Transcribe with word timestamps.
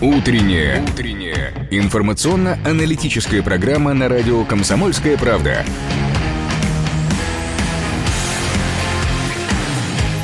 Утренняя. 0.00 0.82
Утренняя. 0.82 1.68
Информационно-аналитическая 1.70 3.42
программа 3.42 3.94
на 3.94 4.08
радио 4.08 4.44
«Комсомольская 4.44 5.16
правда». 5.16 5.64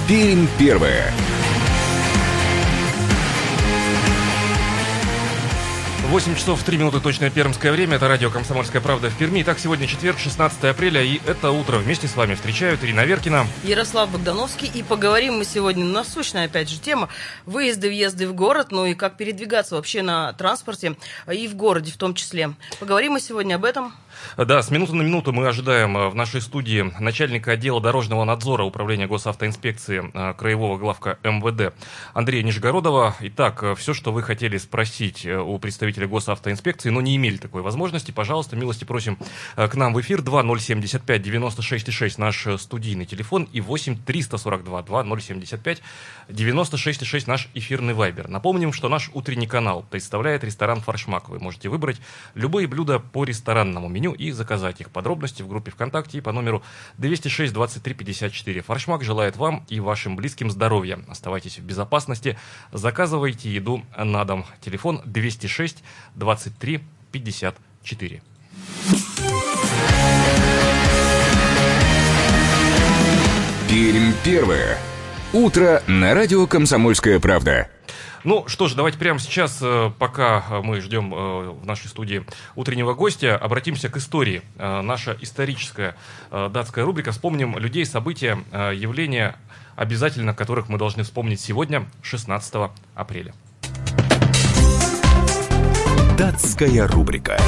Пермь 0.07 0.47
первая. 0.59 1.11
8 6.13 6.37
часов 6.37 6.63
3 6.63 6.77
минуты 6.77 7.01
точное 7.01 7.31
пермское 7.31 7.73
время. 7.73 7.97
Это 7.97 8.07
радио 8.07 8.29
«Комсомольская 8.29 8.83
правда» 8.83 9.09
в 9.09 9.17
Перми. 9.17 9.41
Итак, 9.41 9.59
сегодня 9.59 9.87
четверг, 9.87 10.19
16 10.19 10.63
апреля, 10.65 11.03
и 11.03 11.23
это 11.27 11.53
утро 11.53 11.79
вместе 11.79 12.07
с 12.07 12.17
вами 12.17 12.35
встречают 12.35 12.85
Ирина 12.85 13.07
Веркина. 13.07 13.47
Ярослав 13.65 14.11
Богдановский. 14.13 14.71
И 14.75 14.83
поговорим 14.83 15.39
мы 15.39 15.47
сегодня 15.47 15.87
насущная, 15.87 16.45
опять 16.45 16.69
же, 16.69 16.79
тема 16.79 17.09
выезды, 17.47 17.89
въезды 17.89 18.29
в 18.29 18.35
город, 18.35 18.73
ну 18.73 18.85
и 18.85 18.93
как 18.93 19.17
передвигаться 19.17 19.75
вообще 19.75 20.03
на 20.03 20.35
транспорте 20.35 20.97
и 21.33 21.49
в 21.49 21.57
городе 21.57 21.91
в 21.91 21.97
том 21.97 22.15
числе. 22.15 22.53
Поговорим 22.79 23.13
мы 23.13 23.21
сегодня 23.21 23.55
об 23.55 23.65
этом. 23.65 23.95
Да, 24.37 24.63
с 24.63 24.71
минуты 24.71 24.95
на 24.95 25.03
минуту 25.03 25.33
мы 25.33 25.47
ожидаем 25.47 25.97
э, 25.97 26.09
в 26.09 26.15
нашей 26.15 26.41
студии 26.41 26.93
начальника 27.01 27.53
отдела 27.53 27.81
дорожного 27.81 28.25
надзора 28.25 28.65
Управления 28.65 29.07
госавтоинспекции 29.07 30.11
э, 30.13 30.35
Краевого 30.35 30.79
главка 30.79 31.19
МВД 31.23 31.75
Андрея 32.15 32.43
Нижегородова. 32.43 33.17
Итак, 33.21 33.63
э, 33.63 33.75
все, 33.75 33.95
что 33.95 34.13
вы 34.13 34.23
хотели 34.23 34.57
спросить 34.57 35.27
у 35.27 35.59
представителя 35.59 36.07
госавтоинспекции, 36.07 36.91
но 36.91 37.01
не 37.01 37.17
имели 37.17 37.37
такой 37.37 37.63
возможности, 37.63 38.11
пожалуйста, 38.11 38.57
милости 38.57 38.85
просим 38.85 39.19
к 39.57 39.75
нам 39.75 39.93
в 39.95 40.01
эфир 40.01 40.23
2075 40.23 41.23
96 41.23 41.93
6 41.93 42.19
наш 42.19 42.47
студийный 42.59 43.05
телефон 43.05 43.49
и 43.53 43.61
8 43.61 43.99
342 44.05 44.83
2075 44.83 45.83
96 46.29 47.07
6 47.07 47.27
наш 47.27 47.49
эфирный 47.55 47.95
вайбер. 47.95 48.29
Напомним, 48.29 48.73
что 48.73 48.89
наш 48.89 49.11
утренний 49.13 49.47
канал 49.47 49.85
представляет 49.91 50.45
ресторан 50.45 50.81
«Фаршмак». 50.81 51.29
Вы 51.29 51.39
можете 51.39 51.69
выбрать 51.69 52.01
любые 52.35 52.67
блюда 52.67 52.99
по 52.99 53.25
ресторанному 53.25 53.89
меню 53.89 54.12
меню 54.13 54.15
и 54.15 54.31
заказать 54.31 54.81
их. 54.81 54.91
Подробности 54.91 55.43
в 55.43 55.49
группе 55.49 55.71
ВКонтакте 55.71 56.19
и 56.19 56.21
по 56.21 56.33
номеру 56.33 56.63
206 56.99 57.53
23 57.53 57.95
54. 57.95 58.63
Фаршмак 58.63 59.05
желает 59.05 59.37
вам 59.37 59.65
и 59.69 59.81
вашим 59.81 60.17
близким 60.17 60.51
здоровья. 60.51 60.99
Оставайтесь 61.09 61.59
в 61.59 61.65
безопасности. 61.65 62.39
Заказывайте 62.73 63.53
еду 63.53 63.83
на 63.97 64.25
дом. 64.25 64.45
Телефон 64.61 65.03
206 65.05 65.83
23 66.15 66.81
54. 67.11 68.23
Пермь 73.69 74.13
первое. 74.23 74.79
Утро 75.33 75.83
на 75.87 76.13
радио 76.13 76.47
«Комсомольская 76.47 77.19
правда». 77.19 77.72
Ну 78.25 78.47
что 78.47 78.69
ж, 78.69 78.75
давайте 78.75 78.99
прямо 78.99 79.19
сейчас, 79.19 79.59
э, 79.63 79.91
пока 79.99 80.45
мы 80.63 80.81
ждем 80.81 81.13
э, 81.13 81.51
в 81.51 81.67
нашей 81.67 81.89
студии 81.89 82.25
утреннего 82.55 82.95
гостя, 82.95 83.37
обратимся 83.37 83.89
к 83.89 83.97
истории. 83.97 84.43
Э, 84.59 84.81
наша 84.81 85.17
историческая 85.21 85.97
датская 86.31 86.85
рубрика. 86.85 87.13
Вспомним 87.13 87.59
людей, 87.59 87.85
события, 87.85 88.39
явления, 88.53 89.37
обязательно 89.77 90.35
которых 90.35 90.69
мы 90.69 90.79
должны 90.79 91.03
вспомнить 91.03 91.41
сегодня, 91.41 91.87
16 92.03 92.71
апреля. 92.95 93.35
Датская 96.17 96.87
рубрика. 96.87 97.39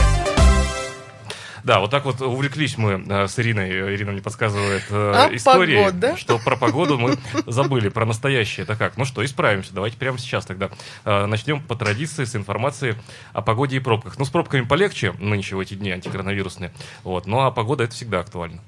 Да, 1.64 1.80
вот 1.80 1.90
так 1.90 2.04
вот 2.04 2.20
увлеклись 2.20 2.76
мы 2.76 3.02
э, 3.08 3.26
с 3.26 3.38
Ириной. 3.38 3.70
Ирина 3.94 4.12
мне 4.12 4.20
подсказывает 4.20 4.84
э, 4.90 5.12
а 5.14 5.34
истории, 5.34 5.76
погода? 5.76 6.16
что 6.16 6.38
про 6.38 6.56
погоду 6.56 6.98
мы 6.98 7.16
забыли, 7.46 7.88
про 7.88 8.04
настоящее. 8.04 8.64
Это 8.64 8.76
как? 8.76 8.98
Ну 8.98 9.06
что, 9.06 9.24
исправимся. 9.24 9.72
Давайте 9.72 9.96
прямо 9.96 10.18
сейчас 10.18 10.44
тогда 10.44 10.70
э, 11.06 11.26
начнем 11.26 11.62
по 11.62 11.74
традиции 11.74 12.24
с 12.24 12.36
информации 12.36 12.96
о 13.32 13.40
погоде 13.40 13.76
и 13.76 13.80
пробках. 13.80 14.18
Ну, 14.18 14.26
с 14.26 14.30
пробками 14.30 14.62
полегче 14.62 15.12
нынче 15.18 15.56
в 15.56 15.60
эти 15.60 15.72
дни 15.72 15.90
антикоронавирусные. 15.90 16.70
Вот. 17.02 17.26
Ну, 17.26 17.40
а 17.40 17.50
погода 17.50 17.84
это 17.84 17.94
всегда 17.94 18.20
актуально. 18.20 18.60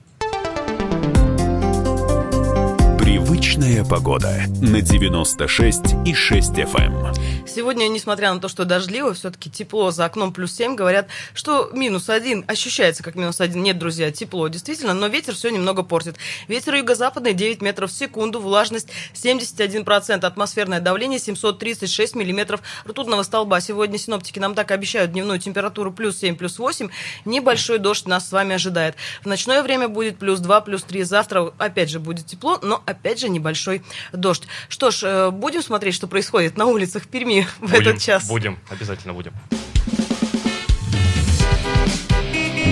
Привычная 3.06 3.84
погода 3.84 4.36
на 4.60 4.80
96 4.80 5.94
и 6.04 6.12
6 6.12 6.50
FM. 6.54 6.76
Эм. 6.76 7.46
Сегодня, 7.46 7.86
несмотря 7.86 8.34
на 8.34 8.40
то, 8.40 8.48
что 8.48 8.64
дождливо, 8.64 9.14
все-таки 9.14 9.48
тепло 9.48 9.92
за 9.92 10.06
окном 10.06 10.32
плюс 10.32 10.52
7, 10.54 10.74
говорят, 10.74 11.06
что 11.32 11.70
минус 11.72 12.10
один 12.10 12.44
ощущается 12.48 13.04
как 13.04 13.14
минус 13.14 13.40
один. 13.40 13.62
Нет, 13.62 13.78
друзья, 13.78 14.10
тепло 14.10 14.48
действительно, 14.48 14.92
но 14.92 15.06
ветер 15.06 15.36
все 15.36 15.50
немного 15.50 15.84
портит. 15.84 16.16
Ветер 16.48 16.74
юго-западный 16.74 17.32
9 17.32 17.62
метров 17.62 17.92
в 17.92 17.94
секунду, 17.94 18.40
влажность 18.40 18.88
71%, 19.14 20.24
атмосферное 20.24 20.80
давление 20.80 21.20
736 21.20 22.16
миллиметров 22.16 22.60
ртутного 22.88 23.22
столба. 23.22 23.60
Сегодня 23.60 23.98
синоптики 23.98 24.40
нам 24.40 24.56
так 24.56 24.72
обещают 24.72 25.12
дневную 25.12 25.38
температуру 25.38 25.92
плюс 25.92 26.18
7, 26.18 26.34
плюс 26.34 26.58
8. 26.58 26.88
Небольшой 27.24 27.78
дождь 27.78 28.08
нас 28.08 28.28
с 28.28 28.32
вами 28.32 28.56
ожидает. 28.56 28.96
В 29.22 29.26
ночное 29.26 29.62
время 29.62 29.86
будет 29.86 30.18
плюс 30.18 30.40
2, 30.40 30.60
плюс 30.62 30.82
3. 30.82 31.04
Завтра 31.04 31.52
опять 31.58 31.88
же 31.88 32.00
будет 32.00 32.26
тепло, 32.26 32.58
но 32.62 32.82
опять 32.84 32.95
опять 32.98 33.20
же, 33.20 33.28
небольшой 33.28 33.82
дождь. 34.12 34.44
Что 34.68 34.90
ж, 34.90 35.02
э, 35.02 35.30
будем 35.30 35.62
смотреть, 35.62 35.94
что 35.94 36.06
происходит 36.06 36.56
на 36.56 36.66
улицах 36.66 37.06
Перми 37.06 37.46
в 37.58 37.70
будем, 37.70 37.74
этот 37.74 38.00
час. 38.00 38.26
Будем, 38.28 38.58
обязательно 38.70 39.14
будем. 39.14 39.32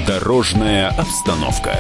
Дорожная 0.07 0.89
обстановка. 0.89 1.79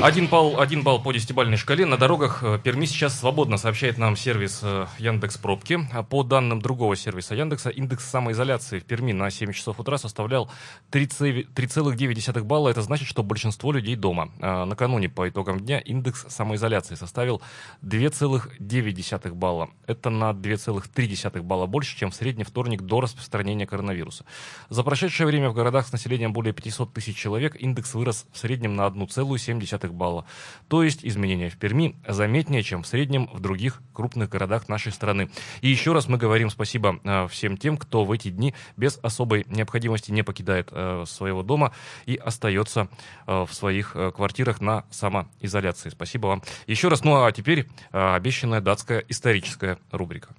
Один 0.00 0.28
балл, 0.28 0.60
один 0.60 0.84
балл 0.84 1.02
по 1.02 1.10
десятибалльной 1.10 1.56
шкале. 1.56 1.84
На 1.84 1.96
дорогах 1.96 2.44
э, 2.44 2.60
Перми 2.62 2.86
сейчас 2.86 3.18
свободно 3.18 3.56
сообщает 3.56 3.98
нам 3.98 4.14
сервис 4.14 4.60
э, 4.62 4.86
Яндекс 5.00 5.38
Пробки. 5.38 5.80
А 5.92 6.04
по 6.04 6.22
данным 6.22 6.62
другого 6.62 6.94
сервиса 6.94 7.34
Яндекса, 7.34 7.70
индекс 7.70 8.08
самоизоляции 8.08 8.78
в 8.78 8.84
Перми 8.84 9.10
на 9.10 9.28
7 9.28 9.52
часов 9.52 9.80
утра 9.80 9.98
составлял 9.98 10.48
3,9 10.92 12.42
балла. 12.44 12.68
Это 12.68 12.82
значит, 12.82 13.08
что 13.08 13.24
большинство 13.24 13.72
людей 13.72 13.96
дома. 13.96 14.30
А 14.40 14.66
накануне 14.66 15.08
по 15.08 15.28
итогам 15.28 15.58
дня 15.58 15.80
индекс 15.80 16.26
самоизоляции 16.28 16.94
составил 16.94 17.42
2,9 17.82 19.34
балла. 19.34 19.68
Это 19.88 20.10
на 20.10 20.30
2,3 20.30 21.42
балла 21.42 21.66
больше, 21.66 21.96
чем 21.96 22.12
в 22.12 22.14
средний 22.14 22.44
вторник 22.44 22.82
до 22.82 23.00
распространения 23.00 23.66
коронавируса. 23.66 24.24
За 24.70 24.84
прошедшее 24.84 25.26
время 25.26 25.50
в 25.50 25.54
городах 25.54 25.88
с 25.88 25.92
населением 25.92 26.32
более 26.32 26.52
500 26.52 26.92
тысяч 26.92 27.16
человек 27.16 27.56
индекс 27.60 27.94
вырос 27.94 28.26
в 28.32 28.38
среднем 28.38 28.76
на 28.76 28.86
1,7 28.86 29.87
балла. 29.92 30.24
То 30.68 30.82
есть 30.82 31.04
изменения 31.04 31.50
в 31.50 31.56
Перми 31.56 31.96
заметнее, 32.06 32.62
чем 32.62 32.82
в 32.82 32.86
среднем 32.86 33.28
в 33.32 33.40
других 33.40 33.82
крупных 33.92 34.28
городах 34.28 34.68
нашей 34.68 34.92
страны. 34.92 35.30
И 35.60 35.68
еще 35.68 35.92
раз 35.92 36.08
мы 36.08 36.18
говорим 36.18 36.50
спасибо 36.50 37.00
э, 37.02 37.26
всем 37.28 37.56
тем, 37.56 37.76
кто 37.76 38.04
в 38.04 38.12
эти 38.12 38.30
дни 38.30 38.54
без 38.76 38.98
особой 39.02 39.44
необходимости 39.48 40.10
не 40.10 40.22
покидает 40.22 40.68
э, 40.70 41.04
своего 41.06 41.42
дома 41.42 41.72
и 42.06 42.16
остается 42.16 42.88
э, 43.26 43.44
в 43.48 43.52
своих 43.52 43.96
квартирах 44.14 44.60
на 44.60 44.84
самоизоляции. 44.90 45.90
Спасибо 45.90 46.26
вам. 46.28 46.42
Еще 46.66 46.88
раз, 46.88 47.04
ну 47.04 47.24
а 47.24 47.32
теперь 47.32 47.66
обещанная 47.90 48.60
датская 48.60 49.04
историческая 49.08 49.78
рубрика. 49.90 50.34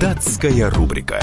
Датская 0.00 0.70
рубрика. 0.70 1.20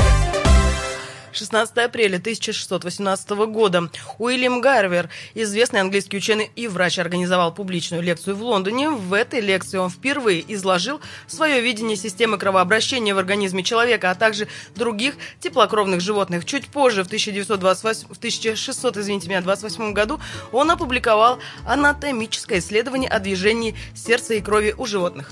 16 1.38 1.78
апреля 1.78 2.18
1618 2.18 3.30
года 3.30 3.90
Уильям 4.18 4.60
Гарвер, 4.60 5.10
известный 5.36 5.82
английский 5.82 6.18
ученый 6.18 6.50
и 6.56 6.68
врач, 6.68 6.98
организовал 6.98 7.54
публичную 7.54 8.02
лекцию 8.02 8.36
в 8.36 8.42
Лондоне. 8.42 8.90
В 8.90 9.14
этой 9.14 9.40
лекции 9.40 9.78
он 9.78 9.90
впервые 9.90 10.44
изложил 10.54 11.00
свое 11.28 11.62
видение 11.62 11.96
системы 11.96 12.38
кровообращения 12.38 13.14
в 13.14 13.20
организме 13.20 13.64
человека, 13.64 14.10
а 14.10 14.16
также 14.16 14.48
других 14.76 15.16
теплокровных 15.40 16.02
животных. 16.02 16.44
Чуть 16.46 16.68
позже, 16.68 17.04
в 17.04 17.08
1928, 17.08 18.08
в 18.08 18.18
1600, 18.18 18.98
извините 18.98 19.30
меня, 19.30 19.42
28 19.42 19.94
году, 19.94 20.20
он 20.52 20.72
опубликовал 20.72 21.40
анатомическое 21.68 22.60
исследование 22.60 23.10
о 23.10 23.20
движении 23.20 23.76
сердца 23.96 24.34
и 24.34 24.42
крови 24.42 24.74
у 24.76 24.86
животных. 24.88 25.32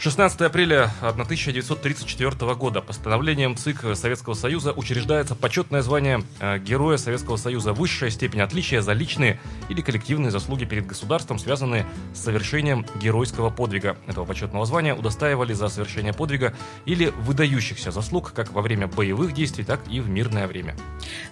16 0.00 0.40
апреля 0.40 0.90
1934 1.02 2.54
года. 2.54 2.80
Постановлением 2.80 3.54
ЦИК 3.54 3.94
Советского 3.94 4.32
Союза 4.32 4.72
учреждается 4.72 5.34
почетное 5.34 5.82
звание 5.82 6.24
э, 6.40 6.58
Героя 6.58 6.96
Советского 6.96 7.36
Союза, 7.36 7.74
высшая 7.74 8.08
степень 8.08 8.40
отличия 8.40 8.80
за 8.80 8.94
личные 8.94 9.38
или 9.68 9.82
коллективные 9.82 10.30
заслуги 10.30 10.64
перед 10.64 10.86
государством, 10.86 11.38
связанные 11.38 11.84
с 12.14 12.20
совершением 12.20 12.86
геройского 12.98 13.50
подвига. 13.50 13.98
Этого 14.06 14.24
почетного 14.24 14.64
звания 14.64 14.94
удостаивали 14.94 15.52
за 15.52 15.68
совершение 15.68 16.14
подвига 16.14 16.54
или 16.86 17.12
выдающихся 17.18 17.90
заслуг 17.90 18.32
как 18.32 18.52
во 18.52 18.62
время 18.62 18.86
боевых 18.86 19.34
действий, 19.34 19.64
так 19.64 19.80
и 19.90 20.00
в 20.00 20.08
мирное 20.08 20.46
время. 20.46 20.76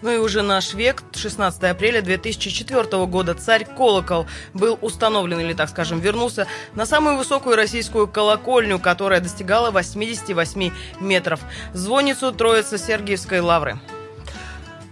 Ну 0.02 0.10
и 0.10 0.18
уже 0.18 0.42
наш 0.42 0.74
век, 0.74 1.04
16 1.14 1.62
апреля 1.64 2.02
2004 2.02 3.06
года, 3.06 3.32
царь 3.32 3.64
Колокол 3.64 4.26
был 4.52 4.78
установлен, 4.82 5.40
или 5.40 5.54
так 5.54 5.70
скажем, 5.70 6.00
вернулся 6.00 6.46
на 6.74 6.84
самую 6.84 7.16
высокую 7.16 7.56
российскую 7.56 8.06
колокольню 8.06 8.57
колокольню, 8.58 8.78
которая 8.78 9.20
достигала 9.20 9.70
88 9.70 10.72
метров. 11.00 11.40
Звонницу 11.74 12.32
Троицы 12.32 12.78
Сергиевской 12.78 13.40
лавры. 13.40 13.78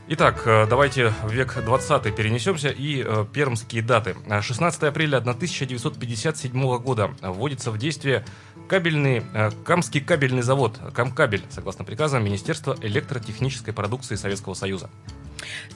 Итак, 0.09 0.43
э, 0.47 0.67
давайте 0.69 1.13
в 1.25 1.33
век 1.33 1.57
20 1.65 2.15
перенесемся 2.15 2.69
и 2.69 3.03
э, 3.05 3.27
пермские 3.33 3.83
даты. 3.83 4.15
16 4.41 4.85
апреля 4.85 5.17
1957 5.17 6.79
года 6.79 7.11
вводится 7.21 7.73
в 7.73 7.79
действие 7.79 8.25
кабельный, 8.69 9.25
э, 9.35 9.51
Камский 9.65 10.01
кабельный 10.01 10.43
завод, 10.43 10.79
Камкабель, 10.95 11.43
согласно 11.51 11.85
приказам 11.85 12.25
Министерства 12.25 12.77
электротехнической 12.83 13.75
продукции 13.75 14.15
Советского 14.15 14.55
Союза. 14.55 14.91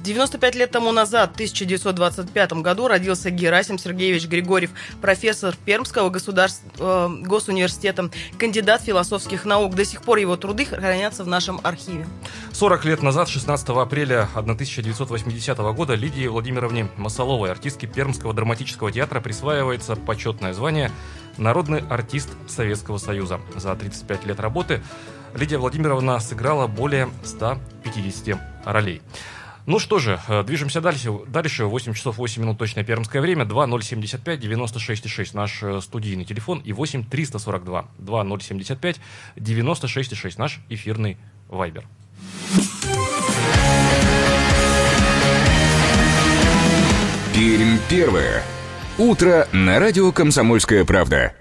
95 0.00 0.54
лет 0.54 0.70
тому 0.70 0.92
назад, 0.92 1.30
в 1.30 1.34
1925 1.34 2.52
году, 2.54 2.88
родился 2.88 3.30
Герасим 3.30 3.78
Сергеевич 3.78 4.26
Григорьев, 4.26 4.70
профессор 5.00 5.54
Пермского 5.64 6.10
государств... 6.10 6.62
э, 6.78 7.08
госуниверситета, 7.22 8.10
кандидат 8.38 8.82
философских 8.82 9.44
наук. 9.44 9.74
До 9.74 9.84
сих 9.84 10.02
пор 10.02 10.18
его 10.18 10.36
труды 10.36 10.64
хранятся 10.64 11.24
в 11.24 11.28
нашем 11.28 11.60
архиве. 11.62 12.06
40 12.52 12.84
лет 12.84 13.02
назад, 13.02 13.28
16 13.28 13.68
апреля 13.70 14.28
1980 14.34 15.58
года, 15.58 15.94
Лидии 15.94 16.26
Владимировне 16.26 16.88
Масоловой, 16.96 17.50
артистке 17.50 17.86
Пермского 17.86 18.32
драматического 18.32 18.90
театра, 18.90 19.20
присваивается 19.20 19.96
почетное 19.96 20.52
звание 20.52 20.90
«Народный 21.36 21.80
артист 21.88 22.30
Советского 22.48 22.98
Союза». 22.98 23.40
За 23.56 23.74
35 23.74 24.26
лет 24.26 24.40
работы 24.40 24.82
Лидия 25.34 25.58
Владимировна 25.58 26.18
сыграла 26.18 26.66
более 26.66 27.08
150 27.24 28.38
ролей. 28.64 29.00
Ну 29.66 29.78
что 29.78 29.98
же, 29.98 30.20
э, 30.28 30.42
движемся 30.42 30.80
дальше. 30.80 31.12
Дальше 31.26 31.64
8 31.64 31.94
часов 31.94 32.18
8 32.18 32.42
минут 32.42 32.58
точное 32.58 32.84
пермское 32.84 33.20
время. 33.20 33.44
2075 33.44 34.40
96,6 34.40 35.30
наш 35.34 35.62
э, 35.62 35.80
студийный 35.80 36.24
телефон 36.24 36.60
и 36.60 36.72
8 36.72 37.04
342 37.04 37.88
2075 37.98 39.00
96,6 39.36 40.34
наш 40.38 40.60
эфирный 40.68 41.18
вайбер. 41.48 41.86
Пермь 47.34 47.78
первое. 47.88 48.42
Утро 48.98 49.48
на 49.52 49.78
радио 49.78 50.12
«Комсомольская 50.12 50.84
правда». 50.84 51.34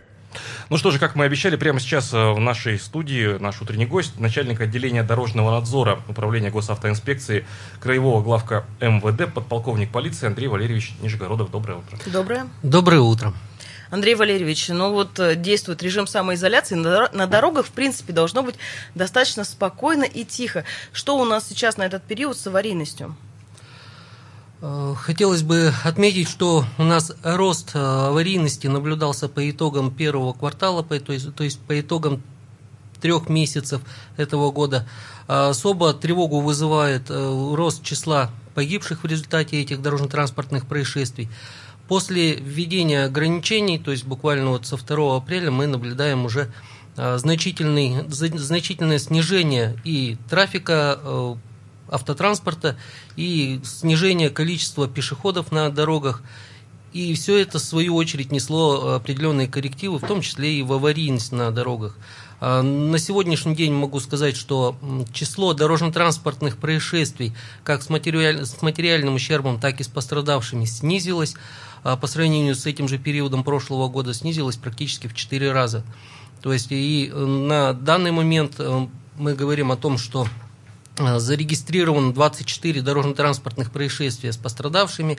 Ну 0.69 0.77
что 0.77 0.91
же, 0.91 0.99
как 0.99 1.15
мы 1.15 1.25
обещали, 1.25 1.55
прямо 1.55 1.79
сейчас 1.79 2.13
э, 2.13 2.31
в 2.31 2.39
нашей 2.39 2.77
студии 2.77 3.39
наш 3.39 3.59
утренний 3.59 3.87
гость, 3.87 4.19
начальник 4.19 4.61
отделения 4.61 5.01
дорожного 5.01 5.49
надзора 5.49 5.99
Управления 6.07 6.51
госавтоинспекции 6.51 7.47
Краевого 7.79 8.21
главка 8.21 8.67
МВД, 8.79 9.33
подполковник 9.33 9.91
полиции 9.91 10.27
Андрей 10.27 10.47
Валерьевич 10.47 10.93
Нижегородов. 11.01 11.49
Доброе 11.49 11.79
утро. 11.79 11.97
Доброе. 12.05 12.47
Доброе 12.61 13.01
утро. 13.01 13.33
Андрей 13.89 14.13
Валерьевич, 14.13 14.69
ну 14.69 14.91
вот 14.93 15.19
э, 15.19 15.35
действует 15.35 15.81
режим 15.81 16.05
самоизоляции, 16.05 16.75
на 16.75 17.25
дорогах, 17.25 17.65
в 17.65 17.71
принципе, 17.71 18.13
должно 18.13 18.43
быть 18.43 18.55
достаточно 18.93 19.45
спокойно 19.45 20.03
и 20.03 20.23
тихо. 20.23 20.65
Что 20.93 21.17
у 21.17 21.25
нас 21.25 21.47
сейчас 21.49 21.77
на 21.77 21.83
этот 21.83 22.03
период 22.03 22.37
с 22.37 22.45
аварийностью? 22.45 23.15
Э, 24.61 24.93
хотелось 24.97 25.43
бы 25.43 25.71
отметить, 25.83 26.27
что 26.27 26.65
у 26.77 26.83
нас 26.83 27.13
рост 27.23 27.71
э, 27.73 27.79
аварийности 27.79 28.67
наблюдался 28.67 29.29
по 29.29 29.49
итогам 29.49 29.91
первого 29.91 30.33
квартала, 30.33 30.83
то 30.83 31.13
есть, 31.13 31.33
то 31.33 31.43
есть 31.43 31.59
по 31.61 31.79
итогам 31.79 32.21
трех 32.99 33.29
месяцев 33.29 33.81
этого 34.17 34.51
года. 34.51 34.87
А 35.27 35.49
особо 35.49 35.93
тревогу 35.93 36.41
вызывает 36.41 37.03
э, 37.09 37.53
рост 37.55 37.83
числа 37.83 38.31
погибших 38.53 39.03
в 39.03 39.07
результате 39.07 39.61
этих 39.61 39.81
дорожно-транспортных 39.81 40.65
происшествий. 40.65 41.29
После 41.87 42.35
введения 42.35 43.05
ограничений, 43.05 43.79
то 43.79 43.91
есть 43.91 44.05
буквально 44.05 44.49
вот 44.49 44.65
со 44.65 44.75
2 44.75 45.17
апреля, 45.17 45.49
мы 45.49 45.67
наблюдаем 45.67 46.25
уже 46.25 46.51
значительное 46.95 48.99
снижение 48.99 49.79
и 49.85 50.17
трафика 50.29 51.37
автотранспорта 51.89 52.77
и 53.15 53.59
снижение 53.63 54.29
количества 54.29 54.87
пешеходов 54.87 55.51
на 55.51 55.69
дорогах. 55.69 56.23
И 56.93 57.13
все 57.13 57.37
это, 57.37 57.59
в 57.59 57.61
свою 57.61 57.95
очередь, 57.95 58.31
несло 58.31 58.95
определенные 58.95 59.47
коррективы, 59.47 59.99
в 59.99 60.07
том 60.07 60.21
числе 60.21 60.55
и 60.55 60.63
в 60.63 60.73
аварийность 60.73 61.31
на 61.31 61.51
дорогах. 61.51 61.95
А, 62.41 62.61
на 62.63 62.97
сегодняшний 62.97 63.55
день 63.55 63.73
могу 63.73 63.99
сказать, 63.99 64.35
что 64.35 64.75
число 65.13 65.53
дорожно-транспортных 65.53 66.57
происшествий 66.57 67.33
как 67.63 67.83
с, 67.83 67.89
материаль... 67.89 68.45
с 68.45 68.61
материальным 68.61 69.15
ущербом, 69.15 69.59
так 69.59 69.79
и 69.79 69.83
с 69.83 69.87
пострадавшими 69.87 70.65
снизилось. 70.65 71.35
А, 71.83 71.95
по 71.95 72.07
сравнению 72.07 72.55
с 72.55 72.65
этим 72.65 72.87
же 72.87 72.97
периодом 72.97 73.43
прошлого 73.43 73.87
года 73.87 74.13
снизилось 74.13 74.55
практически 74.55 75.07
в 75.07 75.13
4 75.13 75.51
раза. 75.51 75.83
То 76.41 76.53
есть 76.53 76.71
и 76.71 77.11
э, 77.11 77.25
на 77.25 77.73
данный 77.73 78.11
момент 78.11 78.55
э, 78.59 78.87
мы 79.17 79.35
говорим 79.35 79.71
о 79.71 79.77
том, 79.77 79.97
что 79.97 80.27
зарегистрировано 80.99 82.13
24 82.13 82.81
дорожно-транспортных 82.81 83.71
происшествия 83.71 84.31
с 84.31 84.37
пострадавшими, 84.37 85.17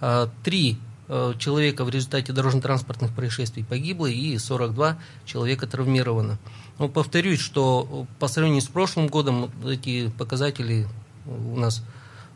э, 0.00 0.74
э, 1.08 1.34
человека 1.38 1.84
в 1.84 1.90
результате 1.90 2.32
дорожно-транспортных 2.32 3.14
происшествий 3.14 3.64
погибло 3.64 4.06
и 4.06 4.36
42 4.38 4.98
человека 5.24 5.66
травмировано. 5.66 6.38
Но 6.78 6.88
повторюсь, 6.88 7.40
что 7.40 8.06
по 8.18 8.28
сравнению 8.28 8.62
с 8.62 8.68
прошлым 8.68 9.08
годом 9.08 9.50
эти 9.66 10.08
показатели 10.10 10.86
у 11.26 11.58
нас 11.58 11.82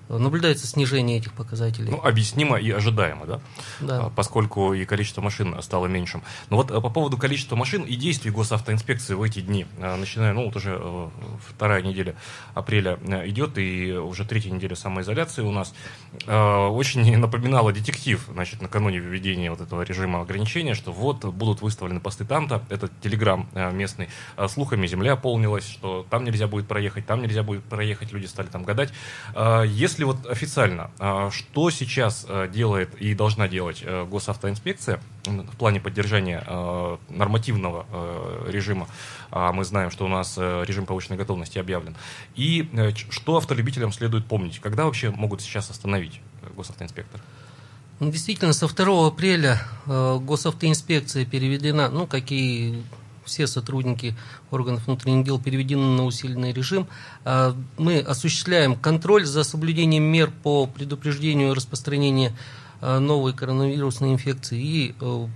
наблюдается 0.09 0.67
снижение 0.67 1.19
этих 1.19 1.33
показателей. 1.33 1.91
Ну, 1.91 2.01
объяснимо 2.03 2.57
и 2.57 2.71
ожидаемо, 2.71 3.27
да? 3.27 3.41
Да. 3.81 4.07
А, 4.07 4.11
поскольку 4.11 4.75
и 4.75 4.85
количество 4.85 5.21
машин 5.21 5.61
стало 5.63 5.87
меньшим. 5.87 6.23
Но 6.51 6.57
вот 6.57 6.71
а, 6.71 6.81
по 6.81 6.91
поводу 6.91 7.17
количества 7.17 7.57
машин 7.57 7.83
и 7.83 7.95
действий 7.95 8.31
госавтоинспекции 8.31 9.15
в 9.15 9.23
эти 9.23 9.41
дни, 9.41 9.67
а, 9.79 9.97
начиная, 9.97 10.33
ну, 10.33 10.47
вот 10.47 10.57
уже 10.57 10.79
э, 10.81 11.09
вторая 11.49 11.83
неделя 11.83 12.15
апреля 12.55 12.99
э, 13.07 13.29
идет, 13.29 13.59
и 13.59 13.93
уже 13.93 14.25
третья 14.25 14.51
неделя 14.51 14.77
самоизоляции 14.77 15.43
у 15.43 15.53
нас, 15.53 15.75
очень 16.27 17.17
напоминала 17.19 17.73
детектив, 17.73 18.25
значит, 18.33 18.63
накануне 18.63 18.99
введения 18.99 19.51
вот 19.51 19.61
этого 19.61 19.83
режима 19.83 20.21
ограничения, 20.21 20.75
что 20.75 20.93
вот 20.93 21.25
будут 21.25 21.63
выставлены 21.63 22.01
посты 22.01 22.25
там-то, 22.25 22.63
это 22.69 22.89
телеграм 23.03 23.49
э, 23.55 23.73
местный, 23.73 24.09
слухами 24.49 24.87
земля 24.87 25.17
полнилась, 25.17 25.69
что 25.69 26.07
там 26.11 26.25
нельзя 26.25 26.47
будет 26.47 26.69
проехать, 26.69 27.07
там 27.07 27.23
нельзя 27.23 27.43
будет 27.43 27.65
проехать, 27.65 28.13
люди 28.13 28.27
стали 28.27 28.47
там 28.47 28.65
гадать. 28.65 28.93
Если 29.67 29.92
если 29.93 30.05
вот 30.05 30.27
официально, 30.27 30.91
а, 30.99 31.31
что 31.31 31.69
сейчас 31.71 32.25
а, 32.27 32.49
делает 32.49 32.95
и 32.95 33.15
должна 33.15 33.47
делать 33.47 33.83
э, 33.85 34.07
госавтоинспекция 34.07 35.01
в 35.27 35.57
плане 35.57 35.81
поддержания 35.81 36.43
а, 36.47 36.99
нормативного 37.11 37.87
режима, 38.49 38.89
мы 39.31 39.65
знаем, 39.65 39.91
что 39.91 40.05
у 40.05 40.09
нас 40.09 40.35
э, 40.37 40.65
режим 40.67 40.87
повышенной 40.87 41.17
готовности 41.17 41.59
объявлен, 41.59 41.95
и 42.35 42.69
э, 42.73 42.93
что 43.11 43.37
автолюбителям 43.37 43.93
следует 43.93 44.27
помнить, 44.27 44.59
когда 44.61 44.85
вообще 44.85 45.11
могут 45.11 45.41
сейчас 45.41 45.71
остановить 45.71 46.21
госавтоинспектор? 46.57 47.21
Ну, 48.01 48.11
действительно, 48.11 48.53
со 48.53 48.67
2 48.67 49.07
апреля 49.07 49.63
госавтоинспекция 49.87 51.25
переведена, 51.25 51.89
ну, 51.89 52.07
какие 52.07 52.83
все 53.25 53.47
сотрудники 53.47 54.17
органов 54.51 54.87
внутренних 54.87 55.25
дел 55.25 55.39
переведены 55.41 55.97
на 55.97 56.05
усиленный 56.05 56.53
режим. 56.53 56.87
А, 57.25 57.57
мы 57.79 57.99
осуществляем 57.99 58.77
контроль 58.77 59.25
за 59.25 59.45
соблюдением 59.45 60.05
мер 60.05 60.31
по 60.43 60.67
предупреждению 60.67 61.55
распространения 61.55 62.37
а, 62.81 62.99
новой 62.99 63.33
коронавирусной 63.33 64.13
инфекции 64.13 64.61
и 64.61 64.95
э, 65.01 65.27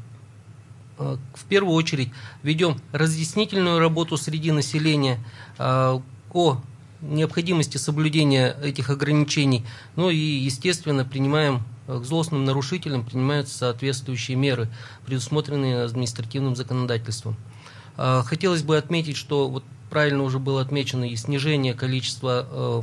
а, 0.98 1.18
в 1.34 1.44
первую 1.44 1.74
очередь 1.74 2.10
ведем 2.42 2.80
разъяснительную 2.92 3.78
работу 3.78 4.16
среди 4.16 4.52
населения 4.52 5.18
о 5.58 6.60
необходимости 7.00 7.78
соблюдения 7.78 8.56
этих 8.62 8.90
ограничений, 8.90 9.64
ну 9.96 10.10
и, 10.10 10.16
естественно, 10.16 11.04
принимаем 11.04 11.62
к 11.86 12.04
злостным 12.04 12.44
нарушителям 12.44 13.04
принимаются 13.04 13.56
соответствующие 13.58 14.36
меры, 14.36 14.68
предусмотренные 15.04 15.84
административным 15.84 16.56
законодательством. 16.56 17.36
А, 17.96 18.22
хотелось 18.22 18.62
бы 18.62 18.76
отметить, 18.76 19.16
что 19.16 19.48
вот 19.48 19.64
правильно 19.90 20.22
уже 20.22 20.38
было 20.38 20.60
отмечено 20.60 21.08
и 21.08 21.16
снижение 21.16 21.74
количества 21.74 22.46
э, 22.50 22.82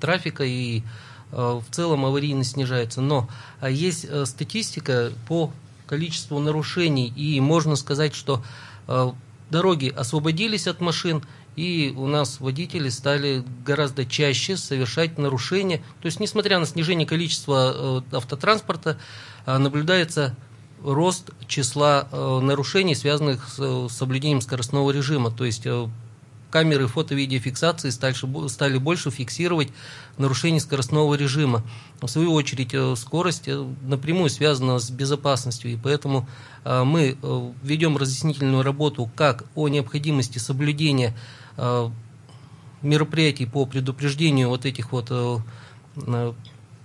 трафика, 0.00 0.44
и 0.44 0.82
э, 1.32 1.36
в 1.36 1.64
целом 1.70 2.04
аварийность 2.04 2.52
снижается. 2.52 3.00
Но 3.00 3.28
а, 3.60 3.70
есть 3.70 4.06
э, 4.08 4.24
статистика 4.26 5.12
по 5.28 5.52
количеству 5.86 6.38
нарушений, 6.40 7.08
и 7.08 7.38
можно 7.40 7.76
сказать, 7.76 8.14
что 8.14 8.42
дороги 9.50 9.92
освободились 9.94 10.66
от 10.66 10.80
машин, 10.80 11.22
и 11.56 11.92
у 11.94 12.06
нас 12.06 12.40
водители 12.40 12.88
стали 12.88 13.44
гораздо 13.66 14.06
чаще 14.06 14.56
совершать 14.56 15.18
нарушения. 15.18 15.78
То 16.00 16.06
есть, 16.06 16.20
несмотря 16.20 16.58
на 16.58 16.64
снижение 16.64 17.06
количества 17.06 18.02
автотранспорта, 18.12 18.98
наблюдается 19.46 20.34
рост 20.84 21.30
числа 21.48 22.06
э, 22.12 22.40
нарушений, 22.40 22.94
связанных 22.94 23.48
с 23.48 23.56
э, 23.58 23.88
соблюдением 23.90 24.42
скоростного 24.42 24.90
режима. 24.90 25.30
То 25.30 25.44
есть 25.44 25.62
э, 25.64 25.88
камеры 26.50 26.86
фото-видеофиксации 26.86 27.90
стали, 27.90 28.78
больше 28.78 29.10
фиксировать 29.10 29.70
нарушение 30.18 30.60
скоростного 30.60 31.14
режима. 31.14 31.62
В 32.00 32.06
свою 32.06 32.32
очередь, 32.32 32.74
скорость 32.98 33.48
напрямую 33.82 34.30
связана 34.30 34.78
с 34.78 34.88
безопасностью, 34.90 35.72
и 35.72 35.76
поэтому 35.76 36.28
мы 36.64 37.16
ведем 37.64 37.96
разъяснительную 37.96 38.62
работу 38.62 39.10
как 39.16 39.46
о 39.56 39.66
необходимости 39.66 40.38
соблюдения 40.38 41.16
мероприятий 42.82 43.46
по 43.46 43.66
предупреждению 43.66 44.48
вот 44.48 44.64
этих 44.64 44.92
вот 44.92 45.10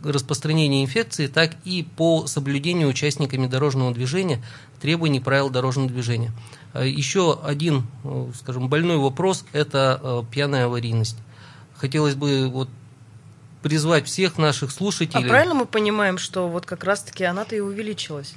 распространения 0.04 0.84
инфекции, 0.84 1.28
так 1.28 1.56
и 1.66 1.86
по 1.96 2.28
соблюдению 2.28 2.88
участниками 2.88 3.48
дорожного 3.48 3.94
движения 3.94 4.42
требований 4.82 5.20
правил 5.20 5.50
дорожного 5.50 5.90
движения. 5.90 6.32
Еще 6.74 7.40
один, 7.44 7.88
скажем, 8.40 8.70
больной 8.70 8.98
вопрос– 8.98 9.46
это 9.52 10.26
пьяная 10.32 10.66
аварийность. 10.66 11.18
Хотелось 11.76 12.16
бы 12.16 12.48
вот 12.50 12.70
призвать 13.62 14.08
всех 14.08 14.38
наших 14.38 14.72
слушателей. 14.72 15.26
А 15.26 15.28
правильно 15.28 15.54
мы 15.54 15.66
понимаем, 15.66 16.18
что 16.18 16.48
вот 16.48 16.66
как 16.66 16.84
раз-таки 16.84 17.24
она-то 17.24 17.56
и 17.56 17.60
увеличилась? 17.60 18.36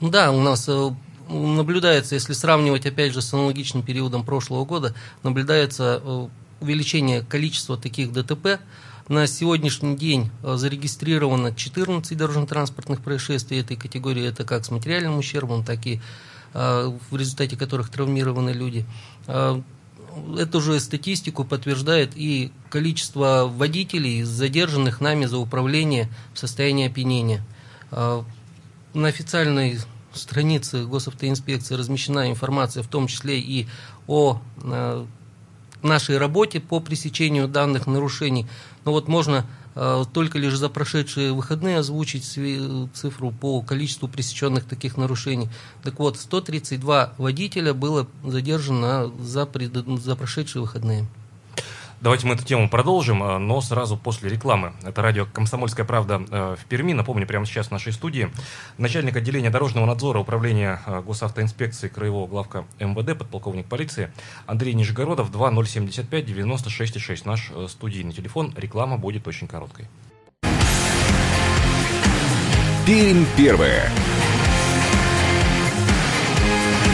Да, 0.00 0.32
у 0.32 0.40
нас 0.40 0.68
э, 0.68 0.90
наблюдается, 1.28 2.14
если 2.14 2.32
сравнивать 2.32 2.86
опять 2.86 3.12
же 3.12 3.22
с 3.22 3.32
аналогичным 3.32 3.82
периодом 3.82 4.24
прошлого 4.24 4.64
года, 4.64 4.94
наблюдается 5.22 6.00
э, 6.02 6.28
увеличение 6.60 7.22
количества 7.22 7.76
таких 7.76 8.12
ДТП. 8.12 8.60
На 9.08 9.26
сегодняшний 9.26 9.96
день 9.96 10.30
э, 10.42 10.56
зарегистрировано 10.56 11.54
14 11.54 12.16
дорожно-транспортных 12.16 13.00
происшествий 13.00 13.60
этой 13.60 13.76
категории. 13.76 14.26
Это 14.26 14.44
как 14.44 14.64
с 14.64 14.70
материальным 14.70 15.16
ущербом, 15.18 15.64
так 15.64 15.86
и 15.86 16.00
в 16.54 17.14
результате 17.14 17.58
которых 17.58 17.90
травмированы 17.90 18.50
люди 18.50 18.86
эту 20.38 20.60
же 20.60 20.80
статистику 20.80 21.44
подтверждает 21.44 22.12
и 22.14 22.50
количество 22.70 23.50
водителей, 23.52 24.22
задержанных 24.22 25.00
нами 25.00 25.26
за 25.26 25.38
управление 25.38 26.08
в 26.34 26.38
состоянии 26.38 26.86
опьянения. 26.86 27.44
На 27.90 28.24
официальной 28.94 29.78
странице 30.12 30.84
госавтоинспекции 30.84 31.74
размещена 31.74 32.30
информация, 32.30 32.82
в 32.82 32.88
том 32.88 33.06
числе 33.06 33.38
и 33.38 33.66
о 34.06 34.40
нашей 35.82 36.18
работе 36.18 36.60
по 36.60 36.80
пресечению 36.80 37.48
данных 37.48 37.86
нарушений. 37.86 38.46
Но 38.84 38.92
вот 38.92 39.08
можно 39.08 39.46
Э, 39.80 40.04
только 40.12 40.40
лишь 40.40 40.56
за 40.56 40.68
прошедшие 40.68 41.32
выходные 41.32 41.78
озвучить 41.78 42.24
цифру 42.94 43.30
по 43.30 43.62
количеству 43.62 44.08
пресеченных 44.08 44.64
таких 44.64 44.96
нарушений. 44.96 45.48
Так 45.84 46.00
вот, 46.00 46.18
132 46.18 47.12
водителя 47.16 47.74
было 47.74 48.08
задержано 48.24 49.12
за, 49.20 49.46
пред... 49.46 49.72
за 50.00 50.16
прошедшие 50.16 50.62
выходные. 50.62 51.06
Давайте 52.00 52.28
мы 52.28 52.34
эту 52.34 52.44
тему 52.44 52.68
продолжим, 52.68 53.24
э, 53.24 53.38
но 53.38 53.60
сразу 53.60 53.96
после 53.96 54.30
рекламы. 54.30 54.72
Это 54.84 55.02
радио 55.02 55.26
«Комсомольская 55.26 55.84
правда» 55.84 56.22
э, 56.30 56.56
в 56.56 56.64
Перми. 56.66 56.92
Напомню, 56.92 57.26
прямо 57.26 57.44
сейчас 57.44 57.68
в 57.68 57.70
нашей 57.72 57.92
студии 57.92 58.30
начальник 58.76 59.16
отделения 59.16 59.50
дорожного 59.50 59.84
надзора 59.84 60.20
Управления 60.20 60.80
э, 60.86 61.02
госавтоинспекции 61.02 61.88
Краевого 61.88 62.28
главка 62.28 62.66
МВД, 62.78 63.18
подполковник 63.18 63.66
полиции 63.66 64.12
Андрей 64.46 64.74
Нижегородов, 64.74 65.32
2075 65.32 66.24
96 66.24 67.00
6. 67.00 67.26
Наш 67.26 67.50
студийный 67.66 68.12
телефон. 68.12 68.54
Реклама 68.56 68.96
будет 68.96 69.26
очень 69.26 69.48
короткой. 69.48 69.86
Пермь 72.86 73.24
первая. 73.36 73.90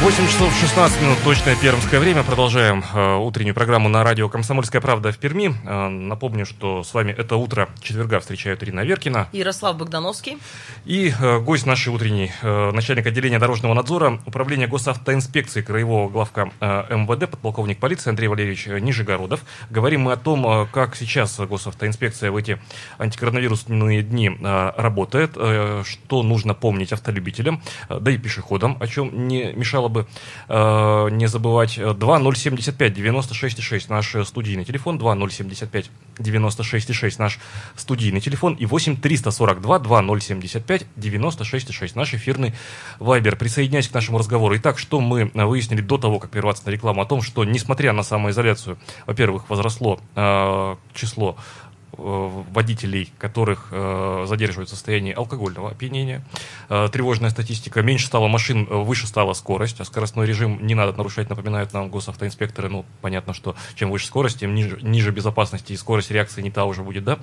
8 0.03 0.27
часов 0.27 0.55
16 0.61 1.03
минут, 1.03 1.19
точное 1.25 1.57
пермское 1.57 1.99
время. 1.99 2.23
Продолжаем 2.23 2.85
э, 2.93 3.17
утреннюю 3.17 3.55
программу 3.55 3.89
на 3.89 4.05
радио 4.05 4.29
«Комсомольская 4.29 4.83
правда» 4.83 5.13
в 5.13 5.19
Перми. 5.19 5.55
Э, 5.65 5.89
напомню, 5.89 6.45
что 6.45 6.83
с 6.83 6.93
вами 6.93 7.13
это 7.13 7.37
утро 7.37 7.71
четверга 7.81 8.21
встречают 8.21 8.63
Ирина 8.63 8.81
Веркина. 8.81 9.29
Ярослав 9.33 9.79
Богдановский. 9.79 10.39
И 10.85 11.13
э, 11.19 11.39
гость 11.39 11.65
нашей 11.65 11.89
утренней, 11.89 12.33
э, 12.43 12.71
начальник 12.73 13.07
отделения 13.07 13.39
дорожного 13.39 13.73
надзора, 13.73 14.21
управления 14.27 14.67
госавтоинспекции 14.67 15.63
Краевого 15.63 16.11
главка 16.11 16.51
э, 16.61 16.97
МВД, 16.97 17.31
подполковник 17.31 17.79
полиции 17.79 18.11
Андрей 18.11 18.29
Валерьевич 18.29 18.67
Нижегородов. 18.67 19.41
Говорим 19.71 20.03
мы 20.03 20.13
о 20.13 20.17
том, 20.17 20.47
э, 20.47 20.67
как 20.71 20.97
сейчас 20.97 21.39
госавтоинспекция 21.39 22.31
в 22.31 22.37
эти 22.37 22.59
антикоронавирусные 22.99 24.03
дни 24.03 24.31
э, 24.39 24.73
работает, 24.77 25.33
э, 25.37 25.83
что 25.87 26.23
нужно 26.23 26.53
помнить 26.53 26.93
автолюбителям, 26.93 27.63
э, 27.89 27.99
да 28.01 28.11
и 28.11 28.19
пешеходам, 28.19 28.77
о 28.81 28.87
чем 28.87 29.29
не 29.29 29.53
мешало 29.55 29.84
бы 29.89 30.07
э, 30.49 31.09
не 31.11 31.27
забывать 31.27 31.77
2075 31.77 32.95
96 32.95 33.63
6 33.63 33.91
наш 33.91 34.17
студийный 34.25 34.65
телефон, 34.65 34.99
2075 34.99 35.91
96 36.19 36.95
6 36.95 37.19
наш 37.19 37.39
студийный 37.77 38.21
телефон 38.21 38.55
и 38.55 38.67
8 38.67 38.97
342 38.97 39.79
2075 39.79 40.87
96 40.97 41.73
6 41.73 41.97
наш 41.97 42.15
эфирный 42.15 42.55
вайбер. 42.99 43.37
Присоединяйтесь 43.37 43.91
к 43.91 43.95
нашему 43.95 44.19
разговору. 44.19 44.57
Итак, 44.57 44.79
что 44.79 45.01
мы 45.01 45.31
выяснили 45.35 45.81
до 45.81 45.99
того, 45.99 46.19
как 46.19 46.31
прерваться 46.31 46.65
на 46.67 46.71
рекламу, 46.71 47.03
о 47.03 47.07
том, 47.07 47.23
что 47.23 47.45
несмотря 47.45 47.93
на 47.93 48.03
самоизоляцию, 48.03 48.79
во-первых, 49.07 49.49
возросло 49.49 50.01
э, 50.15 50.77
число 50.95 51.37
Э, 51.64 51.64
водителей, 51.99 53.13
которых 53.19 53.69
э, 53.71 54.25
задерживают 54.27 54.69
в 54.69 54.73
состоянии 54.73 55.13
алкогольного 55.13 55.71
опьянения. 55.71 56.25
Э, 56.69 56.89
тревожная 56.93 57.31
статистика. 57.31 57.83
Меньше 57.83 58.07
стало 58.07 58.29
машин, 58.29 58.65
выше 58.65 59.07
стала 59.07 59.33
скорость, 59.33 59.81
а 59.81 59.85
скоростной 59.85 60.27
режим 60.27 60.67
не 60.67 60.75
надо 60.75 60.97
нарушать, 60.97 61.31
напоминают 61.31 61.73
нам 61.73 61.89
госавтоинспекторы. 61.89 62.69
Ну, 62.69 62.85
понятно, 63.01 63.35
что 63.35 63.57
чем 63.75 63.91
выше 63.91 64.07
скорость, 64.07 64.41
тем 64.41 64.55
ниже, 64.55 64.79
ниже 64.83 65.11
безопасности 65.11 65.73
и 65.73 65.77
скорость 65.77 66.11
реакции 66.11 66.43
не 66.43 66.51
та 66.51 66.65
уже 66.65 66.83
будет, 66.83 67.05
да? 67.05 67.19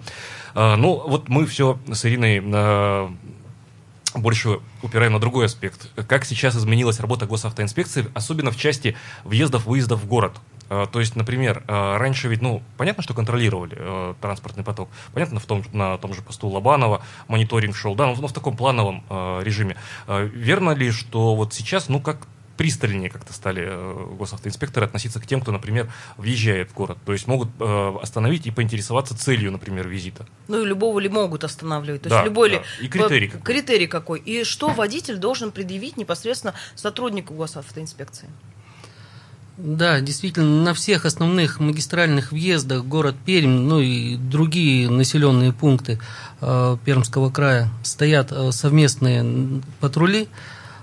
Ну, 0.54 1.02
вот 1.08 1.30
мы 1.30 1.46
все 1.46 1.80
с 1.92 2.06
Ириной 2.06 2.42
больше 4.16 4.60
упираем 4.82 5.14
на 5.14 5.20
другой 5.20 5.46
аспект. 5.46 5.90
Как 6.08 6.26
сейчас 6.26 6.56
изменилась 6.56 7.00
работа 7.00 7.26
госавтоинспекции, 7.26 8.08
особенно 8.14 8.52
в 8.52 8.58
части 8.58 8.96
въездов-выездов 9.24 10.02
в 10.02 10.08
город. 10.08 10.34
А, 10.72 10.88
то 10.88 11.02
есть, 11.02 11.18
например, 11.18 11.64
а, 11.68 11.98
раньше 11.98 12.30
ведь, 12.30 12.42
ну, 12.42 12.64
понятно, 12.78 13.04
что 13.04 13.14
контролировали 13.14 13.76
э, 13.78 14.14
транспортный 14.22 14.64
поток. 14.64 14.88
Понятно, 15.14 15.42
в 15.42 15.46
том, 15.46 15.66
на 15.74 15.98
том 15.98 16.14
же 16.14 16.22
посту 16.22 16.48
Лобанова 16.48 17.02
мониторинг 17.28 17.76
шел, 17.76 17.94
да, 17.94 18.08
но, 18.08 18.14
в 18.14 18.32
таком 18.32 18.56
плановом 18.56 19.04
режиме. 19.10 19.76
Верно 20.08 20.72
ли, 20.72 20.92
что 20.92 21.36
вот 21.36 21.54
сейчас, 21.54 21.90
ну, 21.90 22.00
как 22.00 22.26
пристальнее 22.56 23.10
как-то 23.10 23.34
стали 23.34 23.70
госавтоинспекторы 24.16 24.86
относиться 24.86 25.20
к 25.20 25.26
тем, 25.26 25.42
кто, 25.42 25.52
например, 25.52 25.92
въезжает 26.16 26.70
в 26.70 26.74
город. 26.74 26.98
То 27.06 27.12
есть 27.12 27.28
могут 27.28 27.50
э, 27.60 27.94
остановить 28.02 28.46
и 28.46 28.52
поинтересоваться 28.52 29.18
целью, 29.18 29.52
например, 29.52 29.88
визита. 29.88 30.26
Ну 30.48 30.62
и 30.62 30.66
любого 30.66 31.00
ли 31.00 31.10
могут 31.10 31.44
останавливать. 31.44 32.04
То 32.04 32.10
да, 32.10 32.18
есть 32.18 32.26
любой 32.28 32.50
да. 32.52 32.56
ли... 32.58 32.62
И 32.82 32.88
критерий 32.88 33.28
какой. 33.28 33.42
Критерий 33.42 33.88
какой. 33.88 34.20
И 34.20 34.44
что 34.44 34.70
водитель 34.70 35.18
должен 35.18 35.52
предъявить 35.52 35.98
непосредственно 35.98 36.54
сотруднику 36.76 37.34
госавтоинспекции? 37.34 38.30
Да, 39.64 40.02
действительно, 40.02 40.64
на 40.64 40.74
всех 40.74 41.06
основных 41.06 41.60
магистральных 41.60 42.32
въездах 42.32 42.84
город 42.84 43.16
Пермь, 43.24 43.60
ну 43.60 43.80
и 43.80 44.16
другие 44.16 44.90
населенные 44.90 45.54
пункты 45.54 46.00
э, 46.42 46.78
Пермского 46.84 47.30
края 47.30 47.70
стоят 47.84 48.32
э, 48.32 48.52
совместные 48.52 49.62
патрули. 49.80 50.30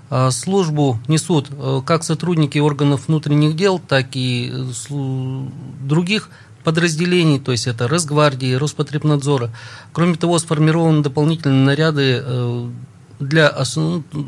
Э, 0.09 0.31
службу 0.31 0.97
несут 1.09 1.49
э, 1.51 1.81
как 1.85 2.05
сотрудники 2.05 2.57
органов 2.57 3.09
внутренних 3.09 3.57
дел, 3.57 3.79
так 3.79 4.15
и 4.15 4.49
э, 4.49 5.45
других 5.81 6.29
подразделений, 6.63 7.39
то 7.39 7.51
есть 7.51 7.67
это 7.67 7.89
Росгвардии, 7.89 8.53
Роспотребнадзора. 8.53 9.51
Кроме 9.91 10.15
того, 10.15 10.39
сформированы 10.39 11.03
дополнительные 11.03 11.65
наряды 11.65 12.23
э, 12.23 12.69
для 13.19 13.53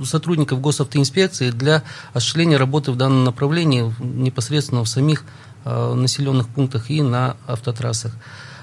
сотрудников 0.03 0.59
госавтоинспекции 0.59 1.51
для 1.51 1.83
осуществления 2.13 2.57
работы 2.57 2.91
в 2.91 2.97
данном 2.97 3.23
направлении 3.23 3.93
непосредственно 3.99 4.83
в 4.83 4.89
самих 4.89 5.23
э, 5.63 5.93
населенных 5.93 6.49
пунктах 6.49 6.89
и 6.89 7.01
на 7.01 7.37
автотрассах. 7.47 8.13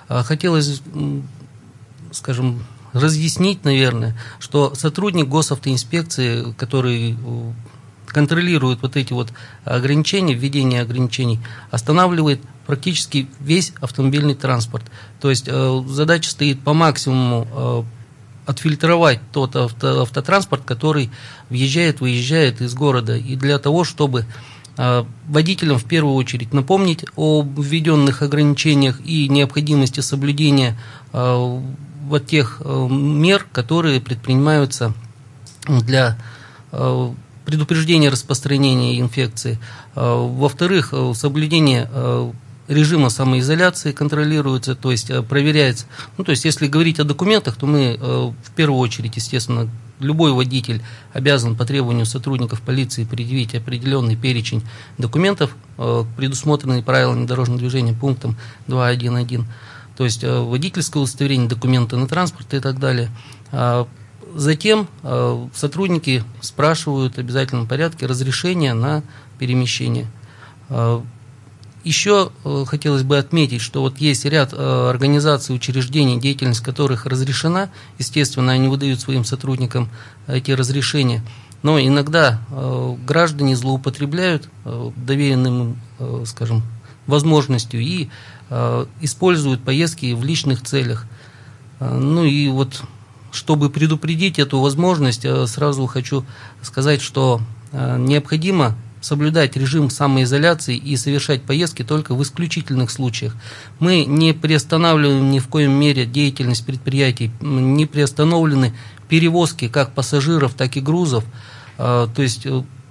А 0.08 0.22
хотелось, 0.22 0.82
скажем, 2.12 2.64
разъяснить, 2.92 3.64
наверное, 3.64 4.16
что 4.38 4.74
сотрудник 4.74 5.28
госавтоинспекции, 5.28 6.52
который 6.52 7.12
э, 7.12 7.52
контролирует 8.06 8.82
вот 8.82 8.96
эти 8.96 9.12
вот 9.12 9.32
ограничения, 9.64 10.34
введение 10.34 10.82
ограничений, 10.82 11.40
останавливает 11.70 12.40
практически 12.66 13.28
весь 13.40 13.72
автомобильный 13.80 14.34
транспорт. 14.34 14.84
То 15.20 15.30
есть 15.30 15.44
э, 15.46 15.82
задача 15.86 16.30
стоит 16.30 16.60
по 16.60 16.74
максимуму 16.74 17.86
отфильтровать 18.48 19.20
тот 19.30 19.54
авто, 19.56 20.02
автотранспорт, 20.02 20.62
который 20.64 21.10
въезжает, 21.50 22.00
выезжает 22.00 22.62
из 22.62 22.74
города. 22.74 23.14
И 23.14 23.36
для 23.36 23.58
того, 23.58 23.84
чтобы 23.84 24.24
а, 24.78 25.06
водителям 25.28 25.78
в 25.78 25.84
первую 25.84 26.14
очередь 26.14 26.54
напомнить 26.54 27.04
о 27.14 27.42
введенных 27.42 28.22
ограничениях 28.22 29.00
и 29.04 29.28
необходимости 29.28 30.00
соблюдения 30.00 30.78
а, 31.12 31.62
вот 32.06 32.26
тех 32.26 32.62
а, 32.64 32.88
мер, 32.88 33.46
которые 33.52 34.00
предпринимаются 34.00 34.94
для 35.66 36.18
предупреждения 37.44 38.10
распространения 38.10 39.00
инфекции. 39.00 39.58
Во-вторых, 39.94 40.92
соблюдение 41.14 41.88
режима 42.68 43.08
самоизоляции 43.08 43.92
контролируется, 43.92 44.74
то 44.74 44.90
есть 44.90 45.10
э, 45.10 45.22
проверяется. 45.22 45.86
Ну, 46.16 46.24
то 46.24 46.30
есть, 46.30 46.44
если 46.44 46.68
говорить 46.68 47.00
о 47.00 47.04
документах, 47.04 47.56
то 47.56 47.66
мы 47.66 47.96
э, 47.98 47.98
в 47.98 48.50
первую 48.54 48.78
очередь, 48.78 49.16
естественно, 49.16 49.68
любой 49.98 50.32
водитель 50.32 50.82
обязан 51.12 51.56
по 51.56 51.64
требованию 51.64 52.06
сотрудников 52.06 52.60
полиции 52.60 53.04
предъявить 53.04 53.54
определенный 53.54 54.14
перечень 54.16 54.62
документов, 54.98 55.56
э, 55.78 56.04
предусмотренный 56.16 56.82
правилами 56.82 57.26
дорожного 57.26 57.58
движения 57.58 57.94
пунктом 57.94 58.36
2.1.1. 58.68 59.44
то 59.96 60.04
есть 60.04 60.22
водительское 60.22 61.02
удостоверение, 61.02 61.48
документы 61.48 61.96
на 61.96 62.06
транспорт 62.06 62.52
и 62.54 62.60
так 62.60 62.78
далее. 62.78 63.10
А 63.50 63.88
затем 64.34 64.86
сотрудники 65.54 66.22
спрашивают 66.42 67.14
в 67.14 67.18
обязательном 67.18 67.66
порядке 67.66 68.06
разрешение 68.06 68.74
на 68.74 69.02
перемещение. 69.38 70.06
Еще 71.84 72.30
э, 72.44 72.64
хотелось 72.66 73.02
бы 73.02 73.18
отметить, 73.18 73.60
что 73.60 73.80
вот 73.80 73.98
есть 73.98 74.24
ряд 74.24 74.52
организаций, 74.52 75.54
учреждений, 75.54 76.20
деятельность 76.20 76.60
которых 76.60 77.06
разрешена. 77.06 77.70
Естественно, 77.98 78.52
они 78.52 78.68
выдают 78.68 79.00
своим 79.00 79.24
сотрудникам 79.24 79.88
эти 80.26 80.50
разрешения. 80.50 81.22
Но 81.62 81.80
иногда 81.80 82.40
граждане 83.04 83.56
злоупотребляют 83.56 84.48
доверенным, 84.64 85.76
скажем, 86.24 86.62
возможностью 87.08 87.80
и 87.80 88.08
Э, 88.50 88.86
используют 89.02 89.62
поездки 89.62 90.14
в 90.14 90.24
личных 90.24 90.62
целях. 90.62 91.04
Э, 91.80 91.98
ну 91.98 92.24
и 92.24 92.48
вот, 92.48 92.82
чтобы 93.30 93.68
предупредить 93.68 94.38
эту 94.38 94.60
возможность, 94.60 95.24
э, 95.24 95.46
сразу 95.46 95.86
хочу 95.86 96.24
сказать, 96.62 97.02
что 97.02 97.40
необходимо 97.70 98.74
соблюдать 99.00 99.56
режим 99.56 99.90
самоизоляции 99.90 100.76
и 100.76 100.96
совершать 100.96 101.42
поездки 101.42 101.82
только 101.82 102.14
в 102.14 102.22
исключительных 102.22 102.90
случаях. 102.90 103.36
Мы 103.78 104.04
не 104.04 104.32
приостанавливаем 104.32 105.30
ни 105.30 105.38
в 105.38 105.48
коем 105.48 105.72
мере 105.72 106.06
деятельность 106.06 106.66
предприятий, 106.66 107.30
не 107.40 107.86
приостановлены 107.86 108.74
перевозки 109.08 109.68
как 109.68 109.92
пассажиров, 109.92 110.54
так 110.54 110.76
и 110.76 110.80
грузов. 110.80 111.24
То 111.76 112.10
есть 112.16 112.46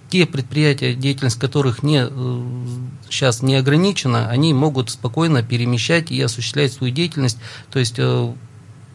те 0.09 0.25
предприятия, 0.25 0.93
деятельность 0.93 1.39
которых 1.39 1.83
не, 1.83 2.07
сейчас 3.09 3.41
не 3.41 3.55
ограничена, 3.55 4.29
они 4.29 4.53
могут 4.53 4.89
спокойно 4.89 5.43
перемещать 5.43 6.11
и 6.11 6.21
осуществлять 6.21 6.73
свою 6.73 6.93
деятельность, 6.93 7.37
то 7.71 7.79
есть 7.79 7.95
э, 7.97 8.33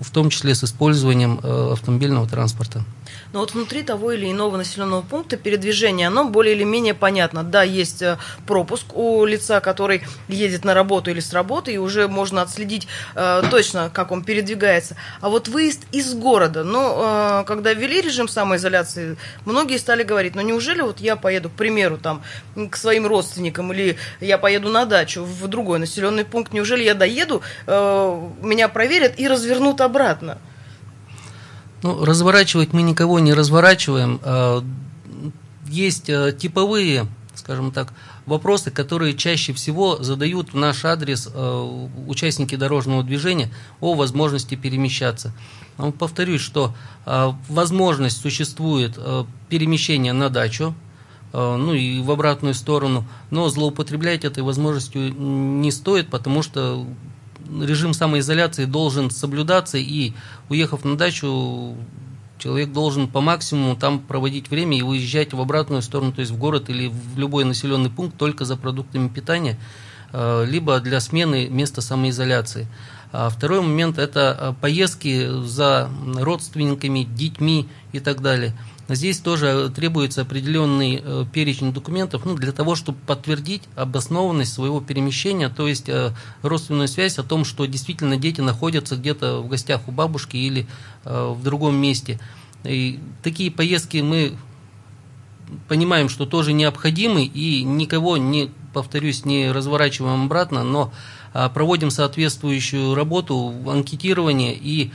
в 0.00 0.11
том 0.11 0.31
числе 0.31 0.54
с 0.54 0.64
использованием 0.64 1.38
э, 1.42 1.73
автомобильного 1.73 2.26
транспорта. 2.26 2.85
Но 3.33 3.40
вот 3.40 3.54
внутри 3.54 3.83
того 3.83 4.12
или 4.12 4.31
иного 4.31 4.57
населенного 4.57 5.02
пункта 5.02 5.37
передвижение, 5.37 6.09
оно 6.09 6.25
более 6.25 6.54
или 6.54 6.64
менее 6.64 6.95
понятно. 6.95 7.42
Да, 7.42 7.62
есть 7.62 8.02
э, 8.02 8.19
пропуск 8.47 8.95
у 8.97 9.25
лица, 9.25 9.61
который 9.61 10.02
едет 10.28 10.64
на 10.64 10.75
работу 10.75 11.11
или 11.11 11.21
с 11.21 11.33
работы, 11.33 11.73
и 11.73 11.78
уже 11.78 12.09
можно 12.09 12.42
отследить 12.42 12.88
э, 13.14 13.42
точно, 13.50 13.90
как 13.92 14.12
он 14.12 14.23
передвигается. 14.23 14.97
А 15.21 15.28
вот 15.28 15.49
выезд 15.49 15.83
из 15.92 16.14
города, 16.14 16.64
ну, 16.64 16.95
э, 16.97 17.45
когда 17.47 17.73
ввели 17.73 18.00
режим 18.00 18.28
самоизоляции, 18.28 19.16
многие 19.45 19.78
стали 19.78 20.02
говорить, 20.02 20.35
ну, 20.35 20.42
неужели 20.42 20.83
вот 20.83 21.00
я 21.00 21.16
поеду, 21.16 21.49
к 21.50 21.52
примеру, 21.52 21.99
там, 21.99 22.23
к 22.71 22.76
своим 22.76 23.07
родственникам, 23.07 23.73
или 23.73 23.97
я 24.21 24.38
поеду 24.38 24.69
на 24.69 24.85
дачу 24.85 25.25
в 25.25 25.49
другой 25.49 25.78
населенный 25.78 26.25
пункт, 26.25 26.52
неужели 26.52 26.85
я 26.85 26.95
доеду, 26.95 27.42
э, 27.66 28.28
меня 28.42 28.69
проверят 28.69 29.19
и 29.19 29.28
развернут 29.28 29.81
обратно? 29.81 30.38
Ну, 31.83 32.05
разворачивать 32.05 32.73
мы 32.73 32.83
никого 32.83 33.19
не 33.19 33.35
разворачиваем. 33.35 34.21
А, 34.23 34.65
есть 35.69 36.09
э, 36.09 36.37
типовые, 36.39 37.07
скажем 37.35 37.73
так, 37.73 37.93
вопросы, 38.25 38.71
которые 38.71 39.17
чаще 39.17 39.53
всего 39.53 40.01
задают 40.01 40.53
в 40.53 40.57
наш 40.57 40.85
адрес 40.85 41.29
э, 41.33 41.87
участники 42.07 42.55
дорожного 42.55 43.03
движения 43.03 43.51
о 43.81 43.95
возможности 43.95 44.55
перемещаться. 44.55 45.33
Повторюсь, 45.99 46.41
что 46.41 46.75
э, 47.05 47.33
возможность 47.49 48.21
существует 48.21 48.99
перемещения 49.49 50.12
на 50.12 50.31
дачу, 50.31 50.75
ну 51.33 51.73
и 51.73 51.99
в 52.03 52.11
обратную 52.11 52.53
сторону, 52.53 53.07
но 53.31 53.49
злоупотреблять 53.49 54.27
этой 54.27 54.43
возможностью 54.43 55.15
не 55.15 55.73
стоит, 55.73 56.11
потому 56.11 56.43
что 56.43 56.87
режим 57.61 57.94
самоизоляции 57.94 58.64
должен 58.64 59.11
соблюдаться, 59.11 59.78
и 59.78 60.12
уехав 60.49 60.85
на 60.85 60.97
дачу, 60.97 61.76
человек 62.38 62.73
должен 62.73 63.09
по 63.09 63.21
максимуму 63.21 63.76
там 63.76 64.00
проводить 64.00 64.50
время 64.50 64.78
и 64.78 64.82
уезжать 64.82 65.32
в 65.32 65.40
обратную 65.40 65.82
сторону, 65.82 66.12
то 66.12 66.21
есть 66.21 66.32
в 66.32 66.38
город 66.38 66.71
или 66.71 66.88
в 66.88 67.18
любой 67.18 67.44
населенный 67.44 67.90
пункт 67.90 68.16
только 68.16 68.44
за 68.44 68.57
продуктами 68.57 69.09
питания, 69.09 69.59
э, 70.12 70.44
либо 70.48 70.81
для 70.81 71.00
смены 71.00 71.48
места 71.48 71.81
самоизоляции. 71.81 72.66
А 73.12 73.29
второй 73.29 73.61
момент– 73.61 73.98
это 73.98 74.37
э, 74.38 74.55
поездки 74.61 75.29
за 75.44 75.90
родственниками, 76.14 77.05
детьми 77.05 77.68
и 77.92 78.01
так 78.01 78.22
далее– 78.22 78.57
Здесь 78.88 79.20
тоже 79.20 79.70
требуется 79.75 80.22
определенный 80.22 81.01
э, 81.03 81.25
перечень 81.33 81.72
документов 81.72 82.25
ну, 82.25 82.35
для 82.35 82.53
того, 82.53 82.75
чтобы 82.75 82.98
подтвердить 83.07 83.62
обоснованность 83.77 84.53
своего 84.53 84.81
перемещения, 84.81 85.48
то 85.48 85.68
есть 85.68 85.88
э, 85.88 86.12
родственную 86.42 86.88
связь 86.88 87.18
о 87.18 87.22
том, 87.22 87.44
что 87.44 87.64
действительно 87.66 88.16
дети 88.16 88.40
находятся 88.40 88.96
где-то 88.96 89.40
в 89.40 89.48
гостях 89.48 89.87
у 89.87 89.92
бабушки 89.92 90.37
или 90.37 90.66
в 91.05 91.42
другом 91.42 91.77
месте. 91.77 92.20
И 92.64 93.01
такие 93.22 93.51
поездки 93.51 93.98
мы 93.98 94.37
понимаем, 95.68 96.09
что 96.09 96.27
тоже 96.27 96.53
необходимы 96.53 97.25
и 97.25 97.64
никого 97.64 98.16
не, 98.16 98.51
повторюсь, 98.72 99.25
не 99.25 99.51
разворачиваем 99.51 100.25
обратно, 100.25 100.64
но 100.64 100.92
проводим 101.55 101.90
соответствующую 101.90 102.95
работу, 102.95 103.55
анкетирование 103.66 104.55
и 104.55 104.92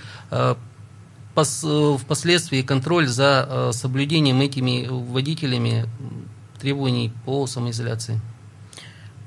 впоследствии 1.38 2.62
контроль 2.63 3.08
за 3.08 3.47
э, 3.47 3.71
соблюдением 3.71 4.41
этими 4.41 4.88
водителями 4.89 5.86
требований 6.60 7.13
по 7.26 7.45
самоизоляции. 7.45 8.19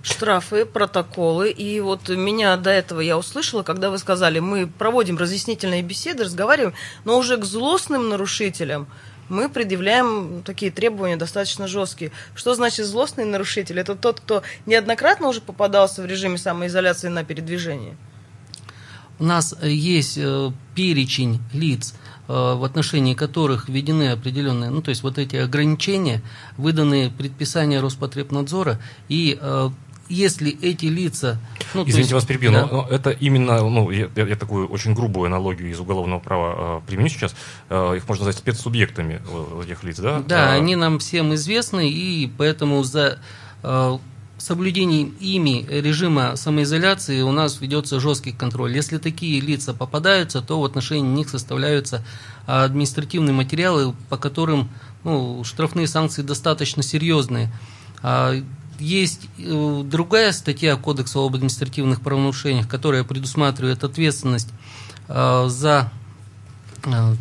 Штрафы, 0.02 0.64
протоколы. 0.64 1.50
И 1.50 1.78
вот 1.80 2.08
меня 2.08 2.56
до 2.56 2.70
этого 2.70 3.00
я 3.00 3.18
услышала, 3.18 3.62
когда 3.62 3.90
вы 3.90 3.98
сказали, 3.98 4.40
мы 4.40 4.66
проводим 4.66 5.18
разъяснительные 5.18 5.82
беседы, 5.82 6.24
разговариваем, 6.24 6.74
но 7.04 7.18
уже 7.18 7.36
к 7.36 7.44
злостным 7.44 8.08
нарушителям 8.08 8.88
мы 9.30 9.48
предъявляем 9.48 10.42
такие 10.44 10.70
требования 10.70 11.16
достаточно 11.16 11.66
жесткие. 11.66 12.10
Что 12.34 12.54
значит 12.54 12.84
злостный 12.84 13.24
нарушитель? 13.24 13.78
Это 13.78 13.94
тот, 13.94 14.20
кто 14.20 14.42
неоднократно 14.66 15.28
уже 15.28 15.40
попадался 15.40 16.02
в 16.02 16.06
режиме 16.06 16.36
самоизоляции 16.36 17.08
на 17.08 17.24
передвижении? 17.24 17.96
У 19.18 19.24
нас 19.24 19.54
э, 19.60 19.70
есть 19.70 20.18
э, 20.18 20.50
перечень 20.74 21.40
лиц, 21.52 21.94
э, 22.26 22.32
в 22.32 22.64
отношении 22.64 23.14
которых 23.14 23.68
введены 23.68 24.10
определенные, 24.10 24.70
ну 24.70 24.82
то 24.82 24.88
есть 24.88 25.02
вот 25.02 25.18
эти 25.18 25.36
ограничения, 25.36 26.22
выданные 26.56 27.10
предписания 27.10 27.80
Роспотребнадзора, 27.80 28.80
и 29.08 29.38
если 30.10 30.58
эти 30.60 30.86
лица... 30.86 31.38
Ну, 31.72 31.82
Извините, 31.82 32.00
есть, 32.00 32.12
вас 32.12 32.24
перебью, 32.24 32.52
да. 32.52 32.66
но 32.66 32.86
это 32.90 33.10
именно, 33.10 33.62
ну, 33.68 33.90
я, 33.90 34.08
я 34.14 34.36
такую 34.36 34.66
очень 34.68 34.92
грубую 34.92 35.26
аналогию 35.26 35.70
из 35.70 35.78
уголовного 35.78 36.18
права 36.18 36.78
э, 36.78 36.80
применю 36.86 37.08
сейчас, 37.08 37.34
э, 37.68 37.96
их 37.96 38.08
можно 38.08 38.24
назвать 38.24 38.38
спецсубъектами 38.38 39.22
этих 39.64 39.84
лиц, 39.84 39.98
да? 39.98 40.22
Да, 40.26 40.52
а... 40.52 40.54
они 40.54 40.76
нам 40.76 40.98
всем 40.98 41.32
известны, 41.34 41.88
и 41.88 42.30
поэтому 42.36 42.82
за 42.82 43.20
э, 43.62 43.98
соблюдением 44.38 45.14
ими 45.20 45.64
режима 45.68 46.34
самоизоляции 46.34 47.22
у 47.22 47.30
нас 47.30 47.60
ведется 47.60 48.00
жесткий 48.00 48.32
контроль. 48.32 48.74
Если 48.74 48.98
такие 48.98 49.40
лица 49.40 49.74
попадаются, 49.74 50.42
то 50.42 50.60
в 50.60 50.64
отношении 50.64 51.08
них 51.08 51.28
составляются 51.28 52.04
административные 52.46 53.32
материалы, 53.32 53.94
по 54.08 54.16
которым 54.16 54.70
ну, 55.04 55.44
штрафные 55.44 55.86
санкции 55.86 56.22
достаточно 56.22 56.82
серьезные. 56.82 57.52
Есть 58.80 59.28
э, 59.38 59.82
другая 59.84 60.32
статья 60.32 60.76
Кодекса 60.76 61.20
об 61.20 61.34
административных 61.34 62.00
правонарушениях, 62.00 62.68
которая 62.68 63.04
предусматривает 63.04 63.84
ответственность 63.84 64.48
а, 65.08 65.48
за 65.48 65.92
а, 66.84 67.14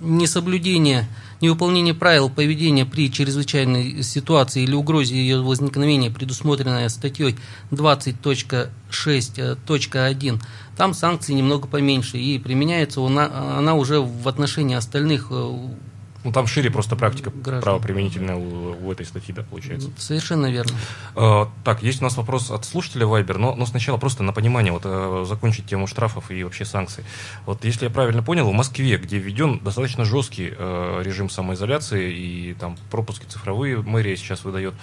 несоблюдение 0.00 1.08
Невыполнение 1.42 1.92
правил 1.92 2.30
поведения 2.30 2.86
при 2.86 3.12
чрезвычайной 3.12 4.02
ситуации 4.02 4.62
или 4.62 4.74
угрозе 4.74 5.16
ее 5.16 5.42
возникновения, 5.42 6.10
предусмотренная 6.10 6.88
статьей 6.88 7.36
20.6.1, 7.72 10.42
там 10.78 10.94
санкции 10.94 11.34
немного 11.34 11.68
поменьше, 11.68 12.16
и 12.16 12.38
применяется 12.38 13.04
она, 13.04 13.58
она 13.58 13.74
уже 13.74 14.00
в 14.00 14.26
отношении 14.28 14.76
остальных 14.76 15.26
э, 15.30 15.68
ну, 16.26 16.32
там 16.32 16.48
шире 16.48 16.70
просто 16.70 16.96
практика 16.96 17.30
граждан. 17.30 17.62
правоприменительная 17.62 18.34
у, 18.34 18.84
у 18.84 18.92
этой 18.92 19.06
статьи, 19.06 19.32
да, 19.32 19.42
получается. 19.42 19.90
Совершенно 19.96 20.50
верно. 20.50 20.76
А, 21.14 21.48
так, 21.64 21.84
есть 21.84 22.00
у 22.00 22.04
нас 22.04 22.16
вопрос 22.16 22.50
от 22.50 22.64
слушателя 22.64 23.06
Вайбер, 23.06 23.38
но, 23.38 23.54
но 23.54 23.64
сначала 23.64 23.96
просто 23.96 24.24
на 24.24 24.32
понимание, 24.32 24.72
вот 24.72 24.82
а, 24.84 25.24
закончить 25.24 25.66
тему 25.66 25.86
штрафов 25.86 26.30
и 26.32 26.42
вообще 26.42 26.64
санкций. 26.64 27.04
Вот 27.46 27.64
если 27.64 27.84
я 27.84 27.90
правильно 27.90 28.24
понял, 28.24 28.48
в 28.50 28.52
Москве, 28.52 28.96
где 28.96 29.18
введен 29.18 29.60
достаточно 29.60 30.04
жесткий 30.04 30.52
а, 30.52 31.00
режим 31.00 31.30
самоизоляции 31.30 32.12
и 32.12 32.54
там 32.54 32.76
пропуски 32.90 33.26
цифровые 33.26 33.80
мэрия 33.82 34.16
сейчас 34.16 34.44
выдает, 34.44 34.74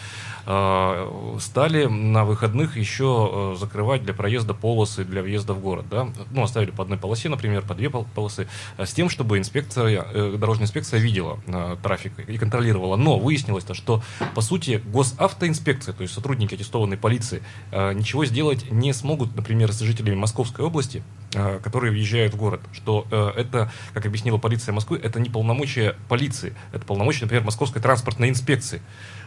а, 0.45 1.37
стали 1.41 1.85
на 1.85 2.23
выходных 2.23 2.77
еще 2.77 3.55
закрывать 3.59 4.03
для 4.03 4.13
проезда 4.13 4.53
полосы 4.53 5.03
для 5.03 5.21
въезда 5.21 5.53
в 5.53 5.59
город, 5.59 5.85
да? 5.89 6.07
Ну, 6.31 6.43
оставили 6.43 6.71
по 6.71 6.83
одной 6.83 6.97
полосе, 6.97 7.27
например, 7.27 7.63
по 7.63 7.75
две 7.75 7.89
полосы, 7.89 8.47
с 8.77 8.93
тем, 8.93 9.09
чтобы 9.09 9.37
инспекция, 9.37 10.05
э, 10.13 10.35
дорожная 10.37 10.65
инспекция 10.65 10.99
видела, 10.99 11.32
контролировала 11.47 11.75
трафик 11.77 12.19
и 12.19 12.37
контролировала. 12.37 12.95
Но 12.95 13.19
выяснилось, 13.19 13.63
то, 13.63 13.73
что, 13.73 14.01
по 14.35 14.41
сути, 14.41 14.81
госавтоинспекция, 14.85 15.93
то 15.93 16.01
есть 16.01 16.13
сотрудники 16.13 16.55
аттестованной 16.55 16.97
полиции, 16.97 17.43
э, 17.71 17.93
ничего 17.93 18.25
сделать 18.25 18.71
не 18.71 18.93
смогут, 18.93 19.35
например, 19.35 19.71
с 19.71 19.79
жителями 19.79 20.15
Московской 20.15 20.65
области, 20.65 20.97
э, 20.97 21.22
которые 21.33 21.91
въезжают 21.91 22.33
в 22.33 22.37
город. 22.37 22.61
Что 22.71 23.07
э, 23.11 23.31
это, 23.37 23.71
как 23.93 24.05
объяснила 24.05 24.37
полиция 24.37 24.73
Москвы, 24.73 24.99
это 25.01 25.19
не 25.19 25.29
полномочия 25.29 25.95
полиции, 26.09 26.55
это 26.71 26.85
полномочия, 26.85 27.21
например, 27.23 27.43
Московской 27.43 27.81
транспортной 27.81 28.29
инспекции. 28.29 28.81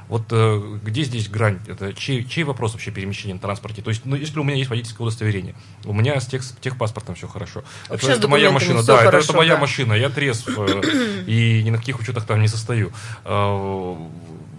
Вот 0.08 0.26
э, 0.30 0.78
где 0.84 1.02
здесь 1.02 1.28
грань? 1.28 1.58
Это 1.66 1.92
чей, 1.92 2.24
чей 2.24 2.44
вопрос 2.44 2.72
вообще 2.72 2.92
перемещения 2.92 3.34
на 3.34 3.40
транспорте? 3.40 3.82
То 3.82 3.90
есть, 3.90 4.02
ну, 4.04 4.14
если 4.14 4.38
у 4.38 4.44
меня 4.44 4.56
есть 4.56 4.70
водительское 4.70 5.04
удостоверение, 5.04 5.54
у 5.84 5.92
меня 5.92 6.20
с 6.20 6.26
тех, 6.26 6.42
техпаспортом 6.60 7.16
все 7.16 7.26
хорошо. 7.26 7.64
Вообще 7.88 8.08
это, 8.08 8.18
это 8.18 8.28
моя 8.28 8.52
машина, 8.52 8.84
да, 8.84 8.96
это, 8.96 9.04
хорошо, 9.06 9.30
это 9.30 9.36
моя 9.36 9.54
да. 9.54 9.60
машина, 9.60 9.92
я 9.94 10.08
трезв 10.08 10.48
э, 10.48 11.24
и 11.26 11.62
ни 11.64 11.70
на 11.70 11.78
каких 11.78 11.98
учетах 11.98 12.24
там 12.24 12.40
не 12.40 12.48
состою. 12.48 12.92
Э, 13.24 13.96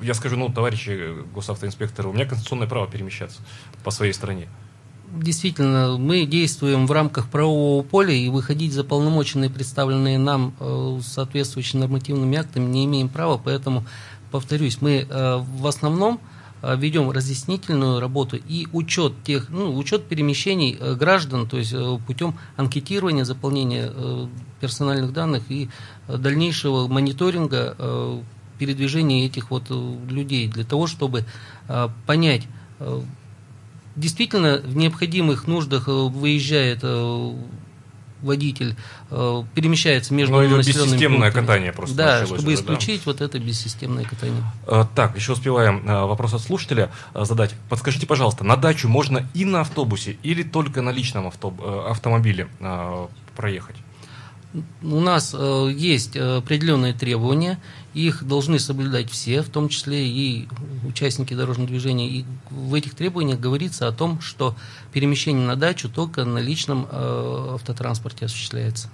Я 0.02 0.14
скажу, 0.14 0.36
ну, 0.36 0.50
товарищи 0.50 1.14
госавтоинспекторы, 1.34 2.10
у 2.10 2.14
меня 2.14 2.26
конституционное 2.26 2.68
право 2.68 2.88
перемещаться 2.88 3.40
по 3.84 3.92
своей 3.92 4.14
стране. 4.14 4.50
Действительно, 5.10 5.98
мы 5.98 6.26
действуем 6.26 6.86
в 6.86 6.92
рамках 6.92 7.30
правового 7.30 7.82
поля 7.82 8.14
и 8.14 8.28
выходить 8.28 8.74
за 8.74 8.84
полномоченные, 8.84 9.50
представленные 9.50 10.20
нам 10.20 10.54
э, 10.60 11.00
соответствующими 11.02 11.80
нормативными 11.80 12.38
актами, 12.38 12.66
не 12.66 12.84
имеем 12.84 13.08
права, 13.08 13.40
поэтому, 13.42 13.86
повторюсь, 14.32 14.82
мы 14.82 15.08
э, 15.10 15.38
в 15.38 15.66
основном 15.66 16.20
э, 16.62 16.76
ведем 16.76 17.10
разъяснительную 17.10 18.02
работу 18.02 18.36
и 18.36 18.68
учет 18.74 19.14
тех, 19.24 19.48
ну, 19.48 19.78
учет 19.78 20.04
перемещений 20.04 20.78
граждан, 20.96 21.48
то 21.48 21.58
есть 21.58 21.74
путем 22.06 22.38
анкетирования, 22.58 23.24
заполнения 23.24 23.90
персональных 24.60 25.14
данных 25.14 25.44
и 25.48 25.70
дальнейшего 26.10 26.90
мониторинга 26.90 28.22
передвижения 28.60 29.26
этих 29.26 29.52
вот 29.52 29.70
людей 29.70 30.50
для 30.50 30.66
того, 30.66 30.86
чтобы 30.86 31.24
понять, 32.06 32.48
действительно 33.98 34.62
в 34.64 34.78
необходимых 34.78 35.48
нуждах 35.48 35.88
э, 35.90 35.92
выезжает 35.92 36.80
э, 36.84 37.34
водитель, 38.22 38.76
э, 39.12 39.44
перемещается 39.54 40.14
между 40.14 40.36
Ну, 40.36 40.44
или 40.44 40.54
населенными 40.56 40.86
бессистемное 40.92 41.20
пунктами. 41.32 41.46
катание 41.46 41.74
просто 41.74 41.96
Да, 41.96 42.26
чтобы 42.26 42.38
уже, 42.38 42.46
да. 42.48 42.54
исключить 42.54 43.06
вот 43.06 43.22
это 43.22 43.38
бессистемное 43.40 44.06
катание. 44.06 44.44
Так, 44.96 45.16
еще 45.16 45.34
успеваем 45.34 45.86
вопрос 45.86 46.34
от 46.34 46.42
слушателя 46.42 46.90
задать. 47.14 47.54
Подскажите, 47.70 48.08
пожалуйста, 48.08 48.44
на 48.44 48.56
дачу 48.56 48.88
можно 48.88 49.28
и 49.34 49.46
на 49.46 49.62
автобусе, 49.62 50.18
или 50.24 50.44
только 50.44 50.82
на 50.82 50.90
личном 50.92 51.28
авто- 51.28 51.88
автомобиле 51.90 52.48
проехать? 53.36 53.76
У 54.82 55.00
нас 55.00 55.36
э, 55.38 55.72
есть 55.76 56.16
э, 56.16 56.38
определенные 56.38 56.94
требования, 56.94 57.60
их 57.94 58.28
должны 58.28 58.60
соблюдать 58.60 59.10
все, 59.10 59.42
в 59.42 59.50
том 59.50 59.70
числе 59.70 60.08
и 60.08 60.48
участники 60.88 61.34
дорожного 61.34 61.68
движения. 61.68 62.08
И 62.08 62.26
в 62.50 62.74
этих 62.74 62.96
требованиях 62.96 63.40
говорится 63.40 63.88
о 63.88 63.92
том, 63.92 64.22
что 64.22 64.56
перемещение 64.94 65.46
на 65.46 65.56
дачу 65.56 65.90
только 65.90 66.26
на 66.26 66.40
личном 66.40 66.88
э, 66.90 67.50
автотранспорте 67.56 68.26
осуществляется. 68.26 68.90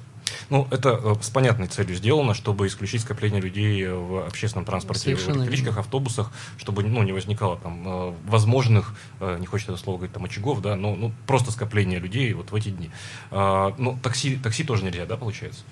Ну, 0.50 0.68
это 0.72 1.00
э, 1.04 1.16
с 1.22 1.30
понятной 1.30 1.68
целью 1.68 1.96
сделано, 1.96 2.34
чтобы 2.34 2.68
исключить 2.68 3.02
скопление 3.02 3.42
людей 3.42 3.84
э, 3.84 3.94
в 3.94 4.26
общественном 4.26 4.66
транспорте, 4.66 5.16
в 5.16 5.20
Совершенно 5.20 5.44
электричках, 5.44 5.68
верно. 5.68 5.82
автобусах, 5.82 6.32
чтобы 6.58 6.84
ну, 6.84 7.04
не 7.04 7.12
возникало 7.12 7.58
там 7.58 7.84
э, 7.86 8.14
возможных, 8.26 8.96
не 9.40 9.46
хочется 9.46 9.74
это 9.74 9.82
слово 9.82 9.98
говорить, 9.98 10.14
там 10.14 10.26
очагов, 10.26 10.62
да, 10.62 10.76
но 10.76 10.96
ну, 10.96 11.12
просто 11.28 11.52
скопление 11.52 12.00
людей 12.00 12.34
вот 12.34 12.52
в 12.52 12.56
эти 12.56 12.70
дни. 12.70 12.92
А, 13.32 13.74
Ну, 13.78 13.98
такси, 14.02 14.36
такси 14.38 14.64
тоже 14.64 14.84
нельзя, 14.84 15.06
да, 15.06 15.18
получается? 15.18 15.64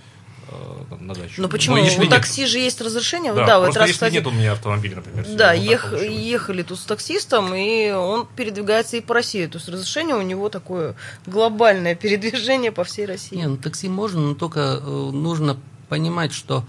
Э, 0.51 0.83
там, 0.89 1.07
на 1.07 1.13
дачу. 1.15 1.41
Ну 1.41 1.47
почему? 1.49 1.77
если 1.77 1.99
у 1.99 2.01
нет- 2.03 2.09
такси 2.11 2.45
же 2.45 2.59
есть 2.59 2.81
разрешение. 2.81 3.33
Да, 3.33 3.45
Да, 3.45 3.59
в 3.59 3.63
этот 3.63 3.73
просто 3.75 3.79
раз, 3.79 3.87
если 3.89 3.93
кстати, 3.97 4.13
нет 4.13 4.27
у 4.27 4.31
меня 4.31 4.51
автомобиля, 4.53 4.95
например. 4.97 5.25
Да, 5.35 5.53
вот 5.55 5.63
ех- 5.63 5.93
ехали 6.03 6.63
тут 6.63 6.79
с 6.79 6.83
таксистом, 6.83 7.53
и 7.55 7.91
он 7.91 8.27
передвигается 8.35 8.97
и 8.97 9.01
по 9.01 9.13
России. 9.13 9.45
То 9.47 9.57
есть 9.57 9.69
разрешение 9.69 10.15
у 10.15 10.21
него 10.21 10.49
такое 10.49 10.95
глобальное 11.25 11.95
передвижение 11.95 12.71
по 12.71 12.83
всей 12.83 13.05
России. 13.05 13.35
Не, 13.35 13.47
ну 13.47 13.57
такси 13.57 13.87
можно, 13.89 14.19
но 14.21 14.35
только 14.35 14.59
э, 14.81 15.09
нужно 15.11 15.57
понимать, 15.89 16.33
что 16.33 16.63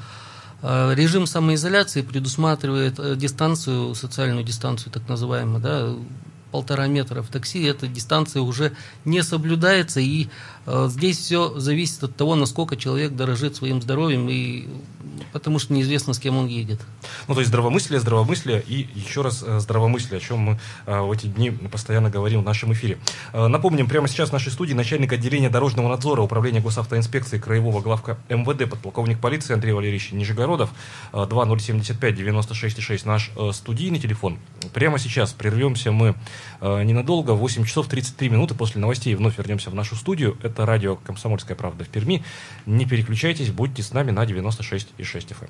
э, 0.62 0.94
режим 0.94 1.26
самоизоляции 1.26 2.02
предусматривает 2.02 3.18
дистанцию, 3.18 3.94
социальную 3.94 4.44
дистанцию, 4.44 4.92
так 4.92 5.08
называемую, 5.08 5.60
да, 5.60 5.94
полтора 6.50 6.86
метра 6.86 7.22
в 7.22 7.28
такси, 7.28 7.62
эта 7.64 7.86
дистанция 7.86 8.42
уже 8.42 8.72
не 9.06 9.22
соблюдается, 9.22 10.00
и 10.00 10.28
здесь 10.66 11.18
все 11.18 11.58
зависит 11.58 12.02
от 12.04 12.16
того, 12.16 12.34
насколько 12.34 12.76
человек 12.76 13.12
дорожит 13.12 13.56
своим 13.56 13.82
здоровьем, 13.82 14.28
и 14.28 14.68
потому 15.32 15.58
что 15.58 15.72
неизвестно, 15.72 16.14
с 16.14 16.18
кем 16.18 16.36
он 16.36 16.46
едет. 16.46 16.80
Ну, 17.28 17.34
то 17.34 17.40
есть 17.40 17.48
здравомыслие, 17.48 18.00
здравомыслие 18.00 18.62
и 18.66 18.88
еще 18.94 19.22
раз 19.22 19.44
э, 19.46 19.60
здравомыслие, 19.60 20.18
о 20.18 20.20
чем 20.20 20.38
мы 20.38 20.60
э, 20.86 21.00
в 21.00 21.10
эти 21.12 21.26
дни 21.26 21.50
постоянно 21.50 22.10
говорим 22.10 22.42
в 22.42 22.44
нашем 22.44 22.72
эфире. 22.72 22.98
Э, 23.32 23.46
Напомним, 23.46 23.88
прямо 23.88 24.08
сейчас 24.08 24.30
в 24.30 24.32
нашей 24.32 24.52
студии 24.52 24.74
начальник 24.74 25.12
отделения 25.12 25.50
дорожного 25.50 25.88
надзора 25.88 26.22
Управления 26.22 26.60
госавтоинспекции 26.60 27.38
Краевого 27.38 27.80
главка 27.80 28.18
МВД, 28.28 28.68
подполковник 28.70 29.20
полиции 29.20 29.54
Андрей 29.54 29.72
Валерьевич 29.72 30.12
Нижегородов, 30.12 30.70
э, 31.12 31.16
2075-96-6, 31.16 33.06
наш 33.06 33.30
э, 33.36 33.50
студийный 33.52 33.98
телефон. 33.98 34.38
Прямо 34.72 34.98
сейчас 34.98 35.32
прервемся 35.32 35.92
мы 35.92 36.14
э, 36.60 36.82
ненадолго, 36.82 37.32
в 37.32 37.38
8 37.38 37.64
часов 37.64 37.88
33 37.88 38.28
минуты 38.28 38.54
после 38.54 38.80
новостей 38.80 39.14
вновь 39.14 39.38
вернемся 39.38 39.70
в 39.70 39.74
нашу 39.74 39.96
студию. 39.96 40.36
Это 40.52 40.66
радио 40.66 40.96
«Комсомольская 40.96 41.56
правда» 41.56 41.84
в 41.84 41.88
Перми. 41.88 42.22
Не 42.66 42.84
переключайтесь, 42.84 43.48
будьте 43.48 43.82
с 43.82 43.94
нами 43.94 44.10
на 44.10 44.22
96,6 44.24 45.34
FM. 45.34 45.48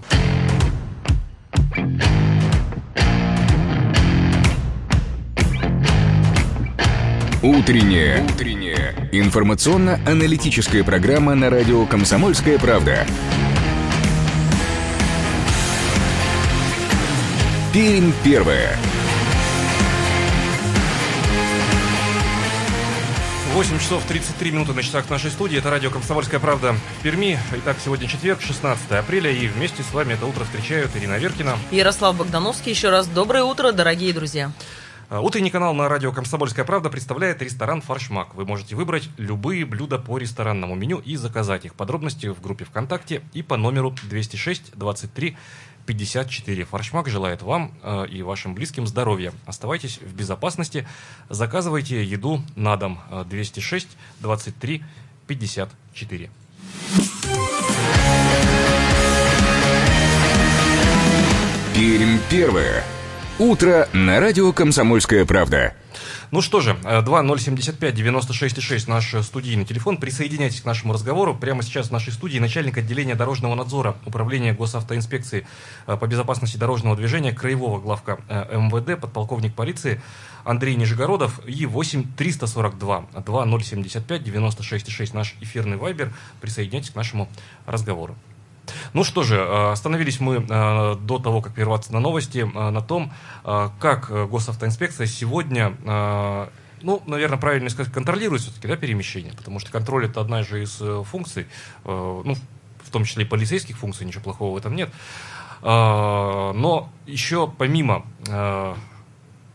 Утренняя. 7.42 8.22
Утренняя. 8.22 9.08
Информационно-аналитическая 9.10 10.84
программа 10.84 11.34
на 11.34 11.50
радио 11.50 11.84
«Комсомольская 11.84 12.60
правда». 12.60 13.04
Пермь 17.72 18.12
первая. 18.22 18.78
8 23.52 23.78
часов 23.80 24.02
33 24.06 24.50
минуты 24.50 24.72
на 24.72 24.82
часах 24.82 25.10
нашей 25.10 25.30
студии. 25.30 25.58
Это 25.58 25.68
радио 25.68 25.90
«Комсомольская 25.90 26.40
правда» 26.40 26.72
в 26.72 27.02
Перми. 27.02 27.38
Итак, 27.56 27.76
сегодня 27.84 28.08
четверг, 28.08 28.40
16 28.40 28.92
апреля, 28.92 29.30
и 29.30 29.46
вместе 29.46 29.82
с 29.82 29.92
вами 29.92 30.14
это 30.14 30.24
утро 30.24 30.44
встречают 30.44 30.96
Ирина 30.96 31.18
Веркина. 31.18 31.58
Ярослав 31.70 32.16
Богдановский, 32.16 32.72
еще 32.72 32.88
раз 32.88 33.06
доброе 33.08 33.44
утро, 33.44 33.72
дорогие 33.72 34.14
друзья. 34.14 34.52
А, 35.10 35.20
Утренний 35.20 35.50
канал 35.50 35.74
на 35.74 35.86
радио 35.90 36.12
«Комсомольская 36.12 36.64
правда» 36.64 36.88
представляет 36.88 37.42
ресторан 37.42 37.82
«Фаршмак». 37.82 38.34
Вы 38.34 38.46
можете 38.46 38.74
выбрать 38.74 39.10
любые 39.18 39.66
блюда 39.66 39.98
по 39.98 40.16
ресторанному 40.16 40.74
меню 40.74 41.02
и 41.04 41.16
заказать 41.16 41.66
их. 41.66 41.74
Подробности 41.74 42.28
в 42.28 42.40
группе 42.40 42.64
ВКонтакте 42.64 43.20
и 43.34 43.42
по 43.42 43.58
номеру 43.58 43.94
206 44.08 44.72
23 44.74 45.36
54. 45.86 46.64
«Фаршмак» 46.64 47.08
желает 47.08 47.42
вам 47.42 47.72
э, 47.82 48.06
и 48.08 48.22
вашим 48.22 48.54
близким 48.54 48.86
здоровья. 48.86 49.32
Оставайтесь 49.46 49.98
в 49.98 50.14
безопасности. 50.14 50.86
Заказывайте 51.28 52.04
еду 52.04 52.42
на 52.56 52.76
дом. 52.76 53.00
Э, 53.10 53.24
206 53.28 53.88
23 54.20 54.82
54. 55.26 56.30
Пермь 61.74 62.18
первая. 62.30 62.84
Утро 63.38 63.88
на 63.94 64.20
радио 64.20 64.52
«Комсомольская 64.52 65.24
правда». 65.24 65.72
Ну 66.30 66.42
что 66.42 66.60
же, 66.60 66.76
э, 66.84 67.00
2075-96-6 67.00 68.88
наш 68.88 69.14
э, 69.14 69.22
студийный 69.22 69.64
телефон. 69.64 69.96
Присоединяйтесь 69.96 70.60
к 70.60 70.66
нашему 70.66 70.92
разговору. 70.92 71.34
Прямо 71.34 71.62
сейчас 71.62 71.88
в 71.88 71.92
нашей 71.92 72.12
студии 72.12 72.38
начальник 72.38 72.76
отделения 72.76 73.14
дорожного 73.14 73.54
надзора 73.54 73.96
Управления 74.04 74.52
госавтоинспекции 74.52 75.46
э, 75.86 75.96
по 75.96 76.06
безопасности 76.06 76.58
дорожного 76.58 76.94
движения 76.94 77.32
Краевого 77.32 77.80
главка 77.80 78.20
э, 78.28 78.58
МВД, 78.58 79.00
подполковник 79.00 79.54
полиции 79.54 80.02
Андрей 80.44 80.74
Нижегородов 80.76 81.40
и 81.46 81.64
8 81.64 82.14
342 82.16 83.06
2075 83.24 84.22
96 84.22 85.14
наш 85.14 85.34
эфирный 85.40 85.78
вайбер. 85.78 86.12
Присоединяйтесь 86.40 86.90
к 86.90 86.96
нашему 86.96 87.28
разговору. 87.66 88.14
Ну 88.92 89.04
что 89.04 89.22
же, 89.22 89.36
э, 89.36 89.72
остановились 89.72 90.20
мы 90.20 90.36
э, 90.36 90.96
до 90.96 91.18
того, 91.18 91.40
как 91.40 91.54
прерваться 91.54 91.92
на 91.92 92.00
новости, 92.00 92.38
э, 92.38 92.70
на 92.70 92.80
том, 92.80 93.12
как 93.44 94.10
госавтоинспекция 94.30 95.06
сегодня, 95.06 95.72
ну, 96.80 97.02
наверное, 97.06 97.38
правильно 97.38 97.70
сказать, 97.70 97.92
контролирует 97.92 98.42
все-таки 98.42 98.68
да, 98.68 98.76
перемещение, 98.76 99.32
потому 99.32 99.58
что 99.58 99.72
контроль 99.72 100.06
это 100.06 100.20
одна 100.20 100.44
же 100.44 100.62
из 100.62 100.80
функций, 101.06 101.48
ну, 101.84 102.36
в 102.84 102.90
том 102.90 103.04
числе 103.04 103.24
и 103.24 103.26
полицейских 103.26 103.78
функций, 103.78 104.06
ничего 104.06 104.22
плохого 104.22 104.54
в 104.54 104.56
этом 104.56 104.76
нет. 104.76 104.90
Но 105.62 106.88
еще 107.06 107.52
помимо 107.58 108.04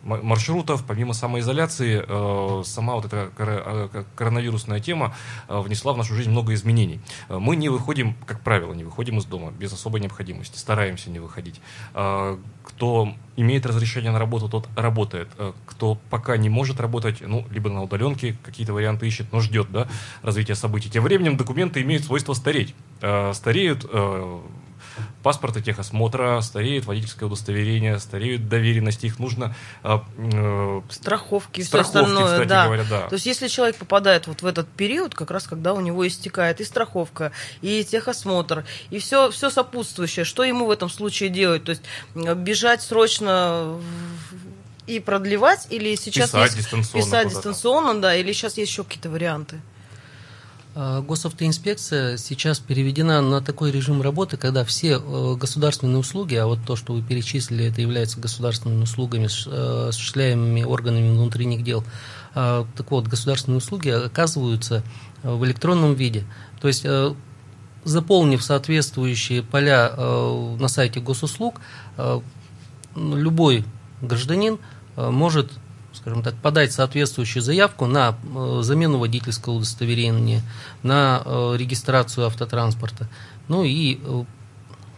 маршрутов, 0.07 0.83
помимо 0.87 1.13
самоизоляции, 1.13 2.03
э, 2.07 2.63
сама 2.63 2.95
вот 2.95 3.05
эта 3.05 3.29
э, 3.37 4.03
коронавирусная 4.15 4.79
тема 4.79 5.13
э, 5.47 5.59
внесла 5.59 5.93
в 5.93 5.97
нашу 5.97 6.15
жизнь 6.15 6.31
много 6.31 6.53
изменений. 6.53 7.01
Мы 7.29 7.55
не 7.55 7.69
выходим, 7.69 8.15
как 8.25 8.41
правило, 8.41 8.73
не 8.73 8.83
выходим 8.83 9.17
из 9.17 9.25
дома 9.25 9.51
без 9.51 9.73
особой 9.73 9.99
необходимости, 9.99 10.57
стараемся 10.57 11.09
не 11.09 11.19
выходить. 11.19 11.61
Кто 11.93 13.13
имеет 13.35 13.65
разрешение 13.65 14.11
на 14.11 14.19
работу, 14.19 14.49
тот 14.49 14.69
работает. 14.75 15.29
Кто 15.65 15.95
пока 16.09 16.37
не 16.37 16.49
может 16.49 16.79
работать, 16.79 17.21
ну, 17.21 17.45
либо 17.51 17.69
на 17.69 17.83
удаленке 17.83 18.37
какие-то 18.43 18.73
варианты 18.73 19.07
ищет, 19.07 19.31
но 19.31 19.41
ждет 19.41 19.71
да, 19.71 19.87
развития 20.21 20.55
событий. 20.55 20.89
Тем 20.89 21.03
временем 21.03 21.37
документы 21.37 21.81
имеют 21.81 22.03
свойство 22.03 22.33
стареть. 22.33 22.73
Стареют 23.33 23.85
паспорта 25.27 25.61
техосмотра, 25.61 26.39
стареет 26.39 26.85
водительское 26.85 27.27
удостоверение, 27.27 27.99
стареют 27.99 28.47
доверенности, 28.47 29.07
их 29.07 29.19
нужно... 29.19 29.53
Э, 29.83 29.97
э, 30.15 30.81
страховки, 30.89 31.59
страховки 31.59 31.61
все 31.63 31.79
остальное, 31.79 32.23
кстати 32.23 32.47
да. 32.47 32.65
говоря, 32.65 32.85
да. 32.89 33.09
То 33.09 33.15
есть, 33.15 33.25
если 33.25 33.49
человек 33.49 33.75
попадает 33.75 34.27
вот 34.27 34.41
в 34.41 34.45
этот 34.45 34.69
период, 34.69 35.15
как 35.15 35.29
раз 35.29 35.45
когда 35.45 35.73
у 35.73 35.81
него 35.81 36.07
истекает 36.07 36.61
и 36.61 36.63
страховка, 36.63 37.33
и 37.61 37.83
техосмотр, 37.83 38.63
и 38.89 38.99
все, 38.99 39.29
все 39.29 39.49
сопутствующее, 39.49 40.23
что 40.23 40.45
ему 40.45 40.65
в 40.65 40.71
этом 40.71 40.89
случае 40.89 41.27
делать? 41.27 41.65
То 41.65 41.71
есть, 41.71 41.81
бежать 42.15 42.81
срочно 42.81 43.81
и 44.85 45.01
продлевать, 45.01 45.67
или 45.69 45.93
сейчас 45.95 46.29
писать 46.29 46.55
есть... 46.55 46.57
дистанционно 46.59 47.03
писать 47.03 47.27
дистанционно, 47.27 47.99
да, 47.99 48.15
или 48.15 48.31
сейчас 48.31 48.57
есть 48.57 48.71
еще 48.71 48.85
какие-то 48.85 49.09
варианты? 49.09 49.59
А, 50.79 51.01
госавтоинспекция 51.01 52.17
сейчас 52.17 52.59
переведена 52.59 53.19
на 53.19 53.41
такой 53.41 53.71
режим 53.71 54.03
работы, 54.03 54.37
когда 54.37 54.63
все 54.63 55.01
э, 55.03 55.35
государственные 55.35 55.97
услуги, 55.97 56.35
а 56.35 56.45
вот 56.45 56.59
то, 56.67 56.75
что 56.75 56.93
вы 56.93 57.01
перечислили, 57.01 57.65
это 57.65 57.81
является 57.81 58.19
государственными 58.19 58.83
услугами, 58.83 59.25
э, 59.25 59.87
осуществляемыми 59.89 60.61
органами 60.61 61.09
внутренних 61.09 61.63
дел. 61.63 61.83
А, 62.35 62.67
так 62.75 62.91
вот, 62.91 63.07
государственные 63.07 63.57
услуги 63.57 63.89
оказываются 63.89 64.83
в 65.23 65.43
электронном 65.45 65.95
виде. 65.95 66.25
То 66.61 66.67
есть 66.67 66.85
э, 66.85 67.11
заполнив 67.83 68.43
соответствующие 68.43 69.41
поля 69.41 69.91
на 69.95 70.67
сайте 70.67 70.99
госуслуг, 70.99 71.59
любой 72.95 73.63
гражданин 74.01 74.59
может 74.95 75.53
скажем 76.07 76.23
так, 76.23 76.35
подать 76.35 76.71
соответствующую 76.71 77.43
заявку 77.43 77.85
на 77.85 78.15
э, 78.33 78.59
замену 78.61 78.97
водительского 78.97 79.55
удостоверения, 79.55 80.41
на 80.81 81.21
э, 81.25 81.55
регистрацию 81.57 82.27
автотранспорта. 82.27 83.09
Ну 83.49 83.65
и, 83.65 83.99
э, 84.01 84.23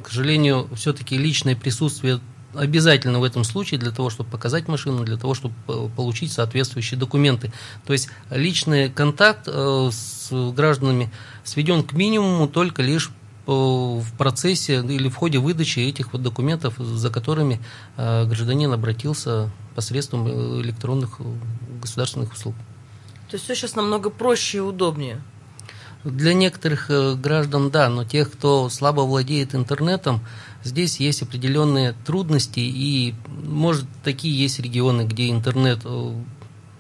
к 0.04 0.10
сожалению, 0.10 0.70
все-таки 0.76 1.18
личное 1.18 1.56
присутствие 1.56 2.20
обязательно 2.54 3.20
в 3.20 3.24
этом 3.24 3.44
случае 3.44 3.80
для 3.80 3.90
того, 3.90 4.12
чтобы 4.12 4.30
показать 4.30 4.68
машину, 4.68 5.04
для 5.04 5.18
того, 5.18 5.34
чтобы 5.34 5.56
получить 5.96 6.32
соответствующие 6.32 7.00
документы. 7.00 7.52
То 7.88 7.94
есть 7.94 8.10
личный 8.30 8.90
контакт 8.90 9.48
с 9.48 10.30
гражданами 10.32 11.12
сведен 11.44 11.82
к 11.82 11.94
минимуму 11.94 12.48
только 12.48 12.84
лишь 12.84 13.10
в 13.56 14.14
процессе 14.18 14.76
или 14.76 15.10
в 15.10 15.16
ходе 15.16 15.40
выдачи 15.40 15.80
этих 15.80 16.14
вот 16.14 16.22
документов, 16.22 16.76
за 16.78 17.10
которыми 17.10 17.60
гражданин 17.98 18.72
обратился 18.72 19.50
посредством 19.80 20.28
э, 20.28 20.62
электронных 20.62 21.16
э, 21.20 21.24
государственных 21.82 22.34
услуг. 22.34 22.54
То 23.30 23.36
есть 23.36 23.46
все 23.46 23.56
сейчас 23.56 23.76
намного 23.76 24.10
проще 24.10 24.58
и 24.58 24.62
удобнее? 24.62 25.22
Для 26.04 26.34
некоторых 26.34 26.92
э, 26.92 27.16
граждан, 27.16 27.70
да, 27.70 27.88
но 27.88 28.04
тех, 28.04 28.30
кто 28.30 28.68
слабо 28.68 29.02
владеет 29.02 29.56
интернетом, 29.56 30.20
здесь 30.66 31.00
есть 31.00 31.22
определенные 31.22 31.94
трудности, 32.06 32.60
и, 32.60 33.16
может, 33.30 33.86
такие 34.04 34.38
есть 34.38 34.60
регионы, 34.60 35.04
где 35.04 35.30
интернет 35.30 35.80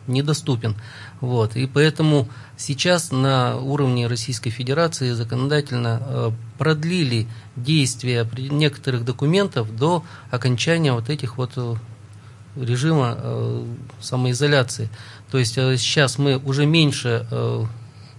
недоступен. 0.09 0.75
Вот. 1.21 1.55
И 1.55 1.65
поэтому 1.65 2.27
сейчас 2.57 3.11
на 3.11 3.57
уровне 3.57 4.07
Российской 4.07 4.49
Федерации 4.49 5.11
законодательно 5.11 6.33
продлили 6.57 7.27
действие 7.55 8.27
некоторых 8.37 9.05
документов 9.05 9.75
до 9.75 10.03
окончания 10.31 10.91
вот 10.91 11.09
этих 11.09 11.37
вот 11.37 11.57
режима 12.55 13.15
э, 13.17 13.65
самоизоляции. 14.01 14.89
То 15.31 15.37
есть 15.37 15.57
э, 15.57 15.77
сейчас 15.77 16.17
мы 16.17 16.37
уже 16.37 16.65
меньше, 16.65 17.27
э, 17.29 17.65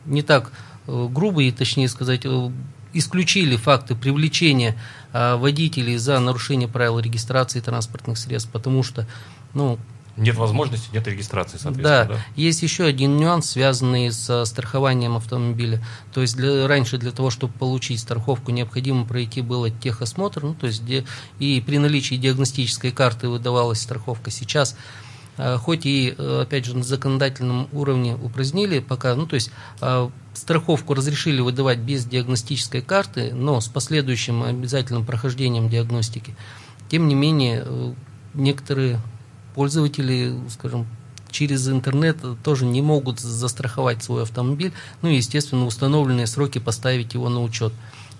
не 0.07 0.22
так 0.22 0.53
э, 0.87 1.09
грубо 1.11 1.42
и 1.42 1.53
точнее 1.53 1.88
сказать, 1.88 2.22
э, 2.24 2.50
исключили 2.92 3.57
факты 3.57 3.94
привлечения 3.94 4.76
э, 5.12 5.37
водителей 5.37 5.96
за 5.96 6.18
нарушение 6.20 6.68
правил 6.68 6.98
регистрации 6.98 7.61
транспортных 7.61 8.18
средств, 8.18 8.50
потому 8.50 8.83
что 8.83 9.07
ну, 9.55 9.79
нет 10.20 10.37
возможности, 10.37 10.88
нет 10.92 11.06
регистрации, 11.09 11.56
соответственно. 11.56 12.04
Да. 12.04 12.14
да. 12.14 12.20
Есть 12.37 12.62
еще 12.62 12.85
один 12.85 13.16
нюанс, 13.16 13.50
связанный 13.50 14.12
с 14.12 14.44
страхованием 14.44 15.16
автомобиля. 15.16 15.83
То 16.12 16.20
есть 16.20 16.37
для, 16.37 16.68
раньше 16.68 16.98
для 16.98 17.11
того, 17.11 17.30
чтобы 17.30 17.54
получить 17.54 18.00
страховку, 18.00 18.50
необходимо 18.50 19.04
пройти 19.06 19.40
было 19.40 19.70
техосмотр, 19.70 20.44
ну, 20.44 20.54
то 20.54 20.66
есть 20.66 20.83
где, 20.83 21.04
и 21.38 21.62
при 21.66 21.78
наличии 21.78 22.16
диагностической 22.16 22.92
карты 22.92 23.28
выдавалась 23.28 23.80
страховка. 23.80 24.30
Сейчас 24.30 24.76
э, 25.38 25.56
хоть 25.56 25.87
и, 25.87 26.14
э, 26.16 26.42
опять 26.42 26.66
же, 26.66 26.76
на 26.76 26.83
законодательном 26.83 27.68
уровне 27.72 28.14
упразднили 28.14 28.80
пока, 28.80 29.14
ну, 29.14 29.26
то 29.26 29.35
есть 29.35 29.50
э, 29.80 30.11
страховку 30.35 30.94
разрешили 30.94 31.40
выдавать 31.40 31.78
без 31.78 32.04
диагностической 32.04 32.83
карты, 32.83 33.33
но 33.33 33.61
с 33.61 33.68
последующим 33.68 34.42
обязательным 34.42 35.06
прохождением 35.06 35.70
диагностики. 35.70 36.37
Тем 36.90 37.09
не 37.09 37.14
менее, 37.14 37.94
некоторые 38.35 39.00
пользователи, 39.61 40.33
скажем, 40.49 40.87
через 41.31 41.68
интернет 41.68 42.16
тоже 42.42 42.64
не 42.64 42.81
могут 42.81 43.20
застраховать 43.20 44.03
свой 44.03 44.23
автомобиль, 44.23 44.73
ну 45.03 45.11
и, 45.11 45.16
естественно, 45.16 45.66
установленные 45.66 46.27
сроки 46.27 46.59
поставить 46.59 47.12
его 47.12 47.29
на 47.29 47.42
учет. 47.42 47.75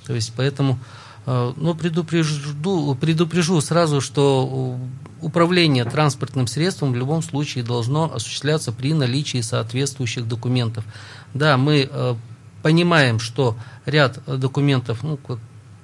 То 0.07 0.15
есть, 0.15 0.35
поэтому, 0.37 0.79
э, 1.25 1.53
ну, 1.57 1.75
предупрежду, 1.75 2.95
предупрежу 3.01 3.59
сразу, 3.63 4.03
что 4.03 4.79
управление 5.23 5.87
транспортным 5.87 6.47
средством 6.47 6.93
в 6.93 6.97
любом 6.97 7.23
случае 7.23 7.65
должно 7.65 8.13
осуществляться 8.15 8.71
при 8.71 8.93
наличии 8.93 9.41
соответствующих 9.41 10.29
документов. 10.29 10.85
Да, 11.33 11.57
мы 11.57 11.89
э, 11.91 12.15
понимаем, 12.63 13.19
что 13.19 13.57
ряд 13.87 14.21
документов, 14.27 15.03
ну, 15.03 15.19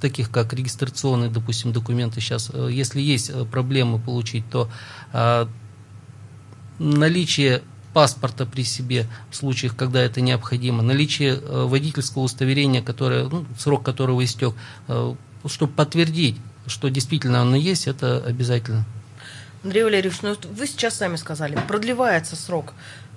таких 0.00 0.30
как 0.30 0.52
регистрационные, 0.52 1.30
допустим, 1.30 1.72
документы 1.72 2.20
сейчас, 2.20 2.50
э, 2.52 2.68
если 2.70 3.00
есть 3.00 3.30
э, 3.30 3.44
проблемы 3.44 3.98
получить, 3.98 4.48
то 4.50 4.68
а, 5.12 5.48
наличие 6.78 7.62
паспорта 7.92 8.44
при 8.44 8.62
себе 8.62 9.06
в 9.30 9.36
случаях, 9.36 9.74
когда 9.74 10.02
это 10.02 10.20
необходимо, 10.20 10.82
наличие 10.82 11.34
э, 11.34 11.64
водительского 11.64 12.24
удостоверения, 12.24 12.82
которое, 12.82 13.24
ну, 13.24 13.46
срок 13.58 13.82
которого 13.82 14.22
истек, 14.22 14.54
чтобы 15.46 15.72
подтвердить, 15.72 16.36
что 16.66 16.88
действительно 16.88 17.40
оно 17.40 17.56
есть, 17.56 17.86
это 17.86 18.22
обязательно. 18.24 18.84
Андрей 19.64 19.84
Валерьевич, 19.84 20.20
ну 20.22 20.36
вы 20.52 20.66
сейчас 20.66 20.96
сами 20.96 21.16
сказали, 21.16 21.58
продлевается 21.66 22.36
срок 22.36 22.74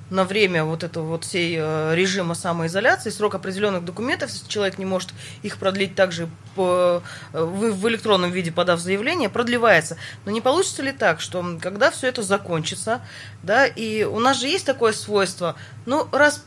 на 0.09 0.23
время 0.23 0.63
вот 0.63 0.83
этого 0.83 1.05
вот 1.05 1.25
всей 1.25 1.57
э, 1.59 1.95
режима 1.95 2.35
самоизоляции, 2.35 3.09
срок 3.09 3.35
определенных 3.35 3.85
документов, 3.85 4.29
если 4.29 4.47
человек 4.47 4.77
не 4.77 4.85
может 4.85 5.09
их 5.43 5.57
продлить 5.57 5.95
также 5.95 6.29
по, 6.55 7.01
э, 7.33 7.43
в, 7.43 7.71
в 7.71 7.89
электронном 7.89 8.31
виде, 8.31 8.51
подав 8.51 8.79
заявление, 8.79 9.29
продлевается. 9.29 9.97
Но 10.25 10.31
не 10.31 10.41
получится 10.41 10.81
ли 10.81 10.91
так, 10.91 11.21
что 11.21 11.57
когда 11.61 11.91
все 11.91 12.07
это 12.07 12.23
закончится, 12.23 13.01
да, 13.43 13.65
и 13.65 14.03
у 14.03 14.19
нас 14.19 14.39
же 14.39 14.47
есть 14.47 14.65
такое 14.65 14.93
свойство, 14.93 15.55
ну, 15.85 16.07
раз 16.11 16.43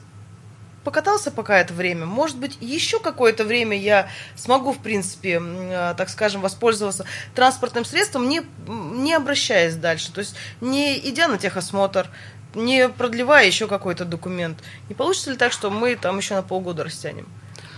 покатался 0.84 1.30
пока 1.30 1.58
это 1.58 1.72
время. 1.72 2.06
Может 2.06 2.38
быть, 2.38 2.58
еще 2.60 2.98
какое-то 2.98 3.44
время 3.44 3.78
я 3.78 4.08
смогу, 4.34 4.72
в 4.72 4.78
принципе, 4.78 5.40
э, 5.40 5.94
так 5.96 6.08
скажем, 6.08 6.40
воспользоваться 6.40 7.04
транспортным 7.34 7.84
средством, 7.84 8.28
не, 8.28 8.42
не 8.66 9.14
обращаясь 9.14 9.76
дальше. 9.76 10.12
То 10.12 10.20
есть 10.20 10.34
не 10.60 10.98
идя 10.98 11.28
на 11.28 11.38
техосмотр, 11.38 12.08
не 12.54 12.88
продлевая 12.88 13.46
еще 13.46 13.66
какой-то 13.66 14.04
документ. 14.04 14.58
Не 14.88 14.94
получится 14.94 15.30
ли 15.30 15.36
так, 15.36 15.52
что 15.52 15.70
мы 15.70 15.96
там 15.96 16.18
еще 16.18 16.34
на 16.34 16.42
полгода 16.42 16.84
растянем 16.84 17.26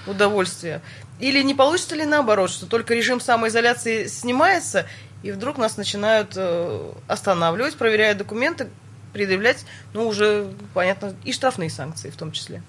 удовольствие? 0.06 0.82
Или 1.20 1.42
не 1.42 1.54
получится 1.54 1.94
ли 1.94 2.04
наоборот, 2.04 2.50
что 2.50 2.66
только 2.66 2.94
режим 2.94 3.20
самоизоляции 3.20 4.06
снимается, 4.06 4.86
и 5.22 5.30
вдруг 5.30 5.58
нас 5.58 5.76
начинают 5.76 6.32
э, 6.36 6.92
останавливать, 7.06 7.76
проверяя 7.76 8.14
документы, 8.14 8.68
предъявлять, 9.12 9.64
ну, 9.92 10.06
уже, 10.06 10.50
понятно, 10.74 11.14
и 11.24 11.32
штрафные 11.32 11.70
санкции 11.70 12.10
в 12.10 12.16
том 12.16 12.32
числе? 12.32 12.62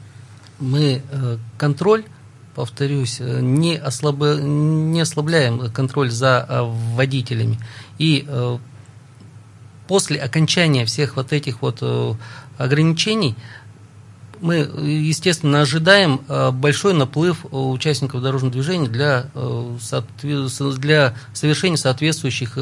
Мы 0.59 1.01
э, 1.11 1.37
контроль 1.57 2.05
повторюсь, 2.53 3.19
э, 3.19 3.41
не, 3.41 3.75
ослаб... 3.75 4.17
не 4.21 5.01
ослабляем 5.01 5.69
контроль 5.71 6.09
за 6.09 6.47
водителями. 6.49 7.59
И 7.97 8.25
после 9.87 10.19
окончания 10.19 10.85
всех 10.85 11.15
вот 11.15 11.33
этих 11.33 11.61
вот 11.61 11.79
э, 11.81 12.13
ограничений 12.57 13.35
мы, 14.41 14.55
естественно, 14.55 15.61
ожидаем 15.61 16.21
э, 16.27 16.51
большой 16.51 16.93
наплыв 16.93 17.45
участников 17.51 18.21
дорожного 18.21 18.51
движения 18.51 18.89
для, 18.89 19.27
для 19.33 21.15
совершения 21.33 21.77
соответствующих 21.77 22.57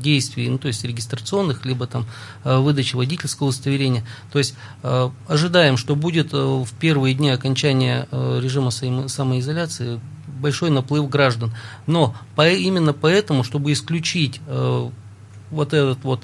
действий, 0.00 0.48
ну, 0.48 0.58
то 0.58 0.68
есть 0.68 0.84
регистрационных, 0.84 1.66
либо 1.66 1.86
там 1.86 2.06
выдачи 2.44 2.94
водительского 2.94 3.48
удостоверения. 3.48 4.04
То 4.32 4.38
есть 4.38 4.54
ожидаем, 5.26 5.76
что 5.76 5.96
будет 5.96 6.32
в 6.32 6.68
первые 6.78 7.14
дни 7.14 7.30
окончания 7.30 8.06
режима 8.12 8.70
самоизоляции 8.70 10.00
большой 10.40 10.70
наплыв 10.70 11.10
граждан. 11.10 11.52
Но 11.86 12.14
по, 12.36 12.48
именно 12.48 12.92
поэтому, 12.92 13.42
чтобы 13.42 13.72
исключить 13.72 14.40
вот 14.46 15.72
этот 15.74 16.04
вот 16.04 16.22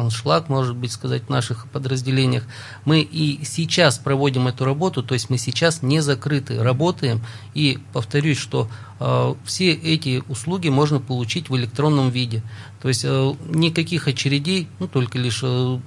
аншлаг, 0.00 0.48
может 0.48 0.76
быть, 0.76 0.92
сказать, 0.92 1.24
в 1.24 1.28
наших 1.28 1.68
подразделениях. 1.68 2.44
Мы 2.84 3.00
и 3.00 3.44
сейчас 3.44 3.98
проводим 3.98 4.48
эту 4.48 4.64
работу, 4.64 5.02
то 5.02 5.14
есть 5.14 5.30
мы 5.30 5.38
сейчас 5.38 5.82
не 5.82 6.00
закрыты, 6.00 6.62
работаем. 6.62 7.20
И 7.54 7.78
повторюсь, 7.92 8.38
что 8.38 8.68
э, 8.98 9.34
все 9.44 9.72
эти 9.72 10.22
услуги 10.28 10.68
можно 10.68 11.00
получить 11.00 11.50
в 11.50 11.56
электронном 11.56 12.10
виде. 12.10 12.42
То 12.80 12.88
есть 12.88 13.04
э, 13.04 13.34
никаких 13.50 14.08
очередей, 14.08 14.68
ну, 14.78 14.88
только 14.88 15.18
лишь 15.18 15.40
э, 15.42 15.78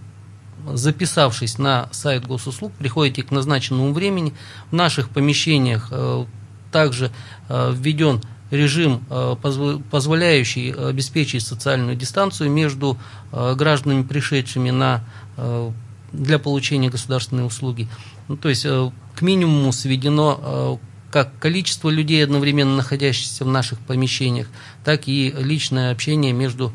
записавшись 0.72 1.58
на 1.58 1.90
сайт 1.92 2.26
госуслуг, 2.26 2.72
приходите 2.74 3.24
к 3.24 3.32
назначенному 3.32 3.94
времени. 3.94 4.34
В 4.72 4.76
наших 4.76 5.10
помещениях 5.10 5.90
э, 5.92 6.26
также 6.72 7.12
э, 7.50 7.74
введен 7.74 8.22
режим, 8.54 9.04
э, 9.10 9.36
позволяющий 9.92 10.72
обеспечить 10.72 11.44
социальную 11.44 11.96
дистанцию 11.96 12.52
между 12.52 12.98
э, 13.32 13.56
гражданами, 13.56 14.04
пришедшими 14.04 14.70
на, 14.70 15.04
э, 15.38 15.72
для 16.12 16.40
получения 16.40 16.90
государственной 16.90 17.46
услуги. 17.46 17.88
Ну, 18.28 18.38
то 18.38 18.50
есть 18.50 18.66
к 18.66 19.22
минимуму 19.22 19.72
сведено 19.72 20.80
как 21.12 21.38
количество 21.40 21.90
людей, 21.90 22.24
одновременно 22.24 22.76
находящихся 22.76 23.44
в 23.44 23.48
наших 23.48 23.80
помещениях, 23.80 24.48
так 24.84 25.08
и 25.08 25.34
личное 25.38 25.92
общение 25.92 26.34
между 26.34 26.72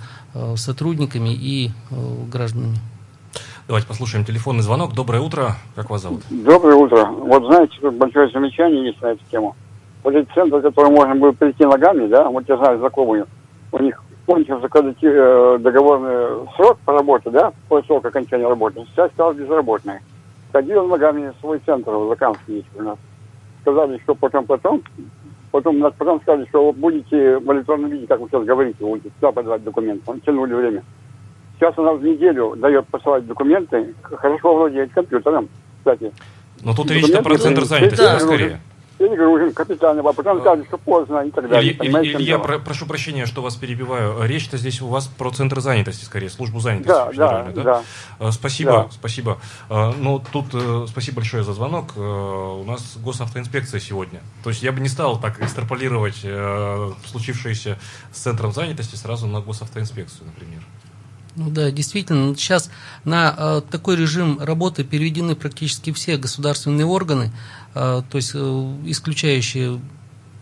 сотрудниками 0.57 1.31
и 1.31 1.71
гражданами. 2.31 2.79
Давайте 3.67 3.89
послушаем 3.89 4.25
телефонный 4.25 4.63
звонок. 4.63 4.93
Доброе 4.95 5.21
утро. 5.21 5.57
Как 5.75 5.91
вас 5.91 6.03
зовут? 6.03 6.23
Доброе 6.31 6.75
утро. 6.75 7.07
Вот 7.07 7.47
знаете, 7.47 7.75
тут 7.81 7.95
большое 7.95 8.31
замечание 8.31 8.87
есть 8.87 9.01
на 9.01 9.09
эту 9.09 9.25
тему 9.31 9.57
вот 10.03 10.15
эти 10.15 10.29
центры, 10.35 10.63
которые 10.63 10.93
можно 10.93 11.15
было 11.15 11.33
прийти 11.33 11.65
ногами, 11.65 12.07
да, 12.07 12.29
вот 12.29 12.49
я 12.49 12.57
знаю 12.57 12.79
знакомые, 12.79 13.27
у 13.73 13.83
них 13.83 14.03
кончился 14.27 14.69
э, 15.03 15.59
договорный 15.61 16.47
срок 16.57 16.79
по 16.85 16.93
работе, 16.93 17.31
да, 17.31 17.53
после 17.69 17.87
срока 17.87 18.09
окончания 18.09 18.47
работы, 18.47 18.85
сейчас 18.93 19.11
стал 19.13 19.33
безработный. 19.33 20.01
Ходил 20.53 20.87
ногами 20.87 21.33
в 21.37 21.41
свой 21.41 21.61
центр 21.65 21.91
в 21.91 22.09
Закамске 22.09 22.57
есть 22.57 22.69
у 22.75 22.83
нас. 22.83 22.97
Сказали, 23.63 23.99
что 24.03 24.15
потом, 24.15 24.47
потом, 24.47 24.83
потом, 25.51 25.79
нас 25.79 25.93
потом 25.99 26.21
сказали, 26.23 26.47
что 26.49 26.67
вы 26.67 26.73
будете 26.73 27.39
в 27.39 27.53
электронном 27.53 27.91
виде, 27.91 28.07
как 28.07 28.21
вы 28.21 28.29
сейчас 28.29 28.45
говорите, 28.45 28.77
будете 28.81 29.11
сюда 29.17 29.33
подавать 29.33 29.65
документы. 29.65 30.03
Он 30.07 30.21
тянули 30.21 30.55
время. 30.55 30.83
Сейчас 31.57 31.77
она 31.77 31.93
в 31.93 32.03
неделю 32.03 32.55
дает 32.57 32.87
посылать 32.87 33.27
документы, 33.27 33.95
хорошо 34.03 34.57
владеет 34.57 34.93
компьютером, 34.93 35.49
кстати. 35.79 36.13
Но 36.63 36.75
тут 36.75 36.91
речь-то 36.91 37.23
про 37.23 37.37
центр 37.37 37.65
занятости, 37.65 38.03
да. 38.03 38.19
скорее 38.21 38.61
перегружен 38.99 39.53
капитально, 39.53 40.03
а 40.09 40.13
потом 40.13 40.41
скажут, 40.41 40.67
что 40.67 40.79
поздно 40.79 41.21
и 41.21 41.31
так 41.31 41.49
далее. 41.49 41.73
Илья, 41.73 42.03
Илья 42.03 42.39
про, 42.39 42.59
прошу 42.59 42.87
прощения, 42.87 43.27
что 43.27 43.43
вас 43.43 43.57
перебиваю. 43.57 44.27
Речь-то 44.27 44.59
здесь 44.59 44.83
у 44.83 44.89
вас 44.89 45.07
про 45.07 45.31
центр 45.31 45.61
занятости, 45.61 46.05
скорее, 46.05 46.29
службу 46.29 46.61
занятости. 46.61 46.89
Да, 46.89 47.11
да, 47.13 47.53
да, 47.55 47.63
да. 47.63 47.83
Э, 48.19 48.31
спасибо, 48.33 48.71
да. 48.71 48.89
спасибо. 48.91 49.39
Э, 49.71 49.93
ну, 49.97 50.23
тут 50.33 50.47
э, 50.53 50.87
спасибо 50.89 51.17
большое 51.17 51.45
за 51.45 51.53
звонок. 51.53 51.97
У 51.97 52.65
нас 52.65 52.97
госавтоинспекция 52.99 53.81
сегодня. 53.81 54.21
То 54.43 54.51
есть 54.51 54.63
я 54.63 54.73
бы 54.73 54.81
не 54.81 54.89
стал 54.89 55.21
так 55.21 55.41
экстраполировать 55.41 56.25
случившееся 57.07 57.79
с 58.13 58.19
центром 58.19 58.53
занятости 58.53 58.97
сразу 58.97 59.27
на 59.27 59.41
госавтоинспекцию, 59.41 60.27
например. 60.27 60.63
Ну 61.39 61.51
да, 61.51 61.71
действительно, 61.71 62.35
сейчас 62.35 62.69
на 63.05 63.33
э, 63.39 63.63
такой 63.71 63.95
режим 63.95 64.41
работы 64.41 64.83
переведены 64.83 65.37
практически 65.37 65.93
все 65.93 66.17
государственные 66.17 66.85
органы, 66.85 67.31
то 67.75 68.05
есть 68.13 68.33
э, 68.35 68.77
исключающие 68.87 69.81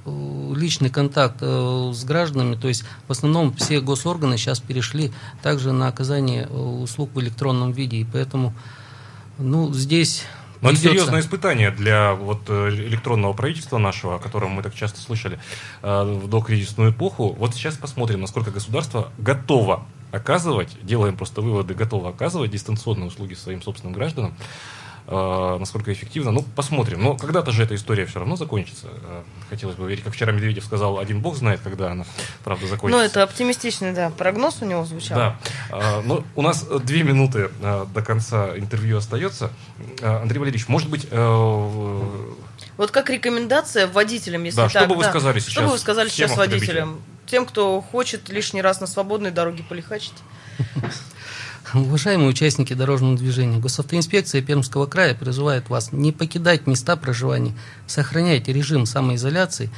э, 0.05 0.55
личный 0.57 0.91
контакт 0.91 1.37
э, 1.41 1.91
с 1.93 2.05
гражданами, 2.05 2.55
то 2.57 2.69
есть 2.69 2.85
в 3.09 3.13
основном 3.13 3.55
все 3.55 3.81
госорганы 3.81 4.39
сейчас 4.39 4.61
перешли 4.61 5.13
также 5.43 5.73
на 5.73 5.89
оказание 5.89 6.47
услуг 6.47 7.11
в 7.15 7.21
электронном 7.21 7.73
виде, 7.73 7.99
и 7.99 8.05
поэтому 8.05 8.55
ну, 9.39 9.73
здесь 9.73 10.25
но 10.63 10.71
это 10.71 10.81
серьезное 10.81 11.21
испытание 11.21 11.71
для 11.71 12.15
вот 12.15 12.49
электронного 12.49 13.35
правительства 13.35 13.77
нашего, 13.77 14.17
о 14.17 14.19
котором 14.19 14.53
мы 14.53 14.63
так 14.63 14.75
часто 14.75 15.03
слышали 15.03 15.39
в 15.83 16.29
докризисную 16.29 16.93
эпоху. 16.93 17.37
Вот 17.39 17.55
сейчас 17.55 17.77
посмотрим, 17.77 18.23
насколько 18.23 18.51
государство 18.51 19.13
готово 19.19 19.85
оказывать, 20.13 20.71
делаем 20.83 21.15
просто 21.15 21.43
выводы, 21.43 21.75
готовы 21.75 22.09
оказывать 22.09 22.51
дистанционные 22.51 23.09
услуги 23.09 23.35
своим 23.35 23.61
собственным 23.61 23.93
гражданам, 23.93 24.35
насколько 25.09 25.93
эффективно. 25.93 26.33
Ну, 26.33 26.43
посмотрим. 26.43 27.03
Но 27.03 27.17
когда-то 27.17 27.53
же 27.53 27.63
эта 27.63 27.75
история 27.75 28.07
все 28.07 28.19
равно 28.19 28.37
закончится. 28.37 28.89
Э, 28.89 29.23
хотелось 29.49 29.77
бы 29.77 29.89
верить, 29.89 30.03
как 30.03 30.15
вчера 30.15 30.33
Медведев 30.33 30.65
сказал, 30.65 30.99
один 30.99 31.21
бог 31.21 31.37
знает, 31.37 31.61
когда 31.63 31.93
она, 31.93 32.05
правда, 32.45 32.67
закончится. 32.67 32.99
Ну, 32.99 33.05
это 33.05 33.23
оптимистичный, 33.23 33.93
да, 33.93 34.11
прогноз 34.11 34.63
у 34.63 34.65
него 34.65 34.85
звучал. 34.85 35.17
Да. 35.17 35.37
Э, 35.71 36.01
но 36.03 36.25
у 36.35 36.43
нас 36.43 36.65
две 36.65 37.03
минуты 37.03 37.51
э, 37.61 37.87
до 37.93 38.03
конца 38.03 38.57
интервью 38.57 38.99
остается. 38.99 39.51
Э, 40.01 40.23
Андрей 40.23 40.39
Валерьевич, 40.39 40.69
может 40.69 40.91
быть... 40.91 41.07
Э, 41.11 42.03
вот 42.77 42.91
как 42.91 43.09
рекомендация 43.11 43.87
водителям, 43.87 44.45
если 44.45 44.57
да, 44.57 44.69
так. 44.69 44.71
Что 44.71 44.87
бы 44.87 44.97
вы 44.97 45.05
да, 45.05 45.11
сказали 45.11 45.39
сейчас? 45.39 45.53
Что 45.53 45.63
бы 45.63 45.69
вы 45.69 45.79
сказали 45.79 46.09
сейчас 46.09 46.37
водителям? 46.37 47.01
тем, 47.27 47.45
кто 47.45 47.81
хочет 47.81 48.29
лишний 48.29 48.63
раз 48.63 48.81
на 48.81 48.87
свободной 48.87 49.31
дороге 49.31 49.65
полихачить. 49.69 50.15
Уважаемые 51.75 52.29
участники 52.29 52.75
дорожного 52.75 53.17
движения, 53.17 53.59
госавтоинспекция 53.59 54.41
Пермского 54.41 54.87
края 54.87 55.15
призывает 55.15 55.69
вас 55.69 55.91
не 55.93 56.13
покидать 56.13 56.67
места 56.69 56.97
проживания, 56.97 57.55
сохраняйте 57.89 58.53
режим 58.53 58.87
самоизоляции. 58.87 59.71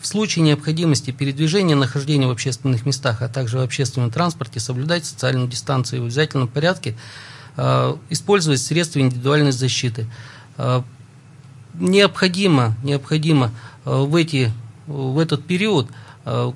В 0.00 0.06
случае 0.06 0.44
необходимости 0.44 1.10
передвижения, 1.10 1.74
нахождения 1.74 2.28
в 2.28 2.30
общественных 2.30 2.86
местах, 2.86 3.22
а 3.22 3.28
также 3.28 3.58
в 3.58 3.62
общественном 3.62 4.10
транспорте, 4.10 4.60
соблюдать 4.60 5.04
социальную 5.04 5.48
дистанцию 5.48 6.02
в 6.02 6.04
обязательном 6.06 6.46
порядке 6.46 6.96
э, 7.56 7.96
использовать 8.08 8.60
средства 8.60 9.00
индивидуальной 9.00 9.52
защиты. 9.52 10.06
Э, 10.58 10.82
необходимо, 11.74 12.76
необходимо 12.84 13.52
э, 13.84 13.90
в, 13.90 14.14
эти, 14.14 14.52
в 14.86 15.18
этот 15.18 15.44
период 15.44 15.88
э, 16.24 16.52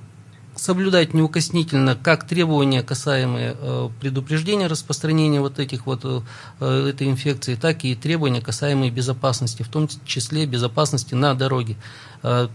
соблюдать 0.57 1.15
неукоснительно 1.15 1.95
как 1.95 2.27
требования, 2.27 2.83
касаемые 2.83 3.57
э, 3.59 3.89
предупреждения 4.01 4.67
распространения 4.67 5.41
вот 5.41 5.59
этих 5.59 5.87
вот 5.87 6.01
э, 6.05 6.89
этой 6.89 7.09
инфекции, 7.09 7.55
так 7.55 7.85
и 7.85 7.95
требования, 7.95 8.41
касаемые 8.41 8.91
безопасности, 8.91 9.63
в 9.63 9.69
том 9.69 9.89
числе 10.05 10.47
безопасности 10.47 11.15
на 11.15 11.35
дороге. 11.35 11.77
Э, 12.23 12.49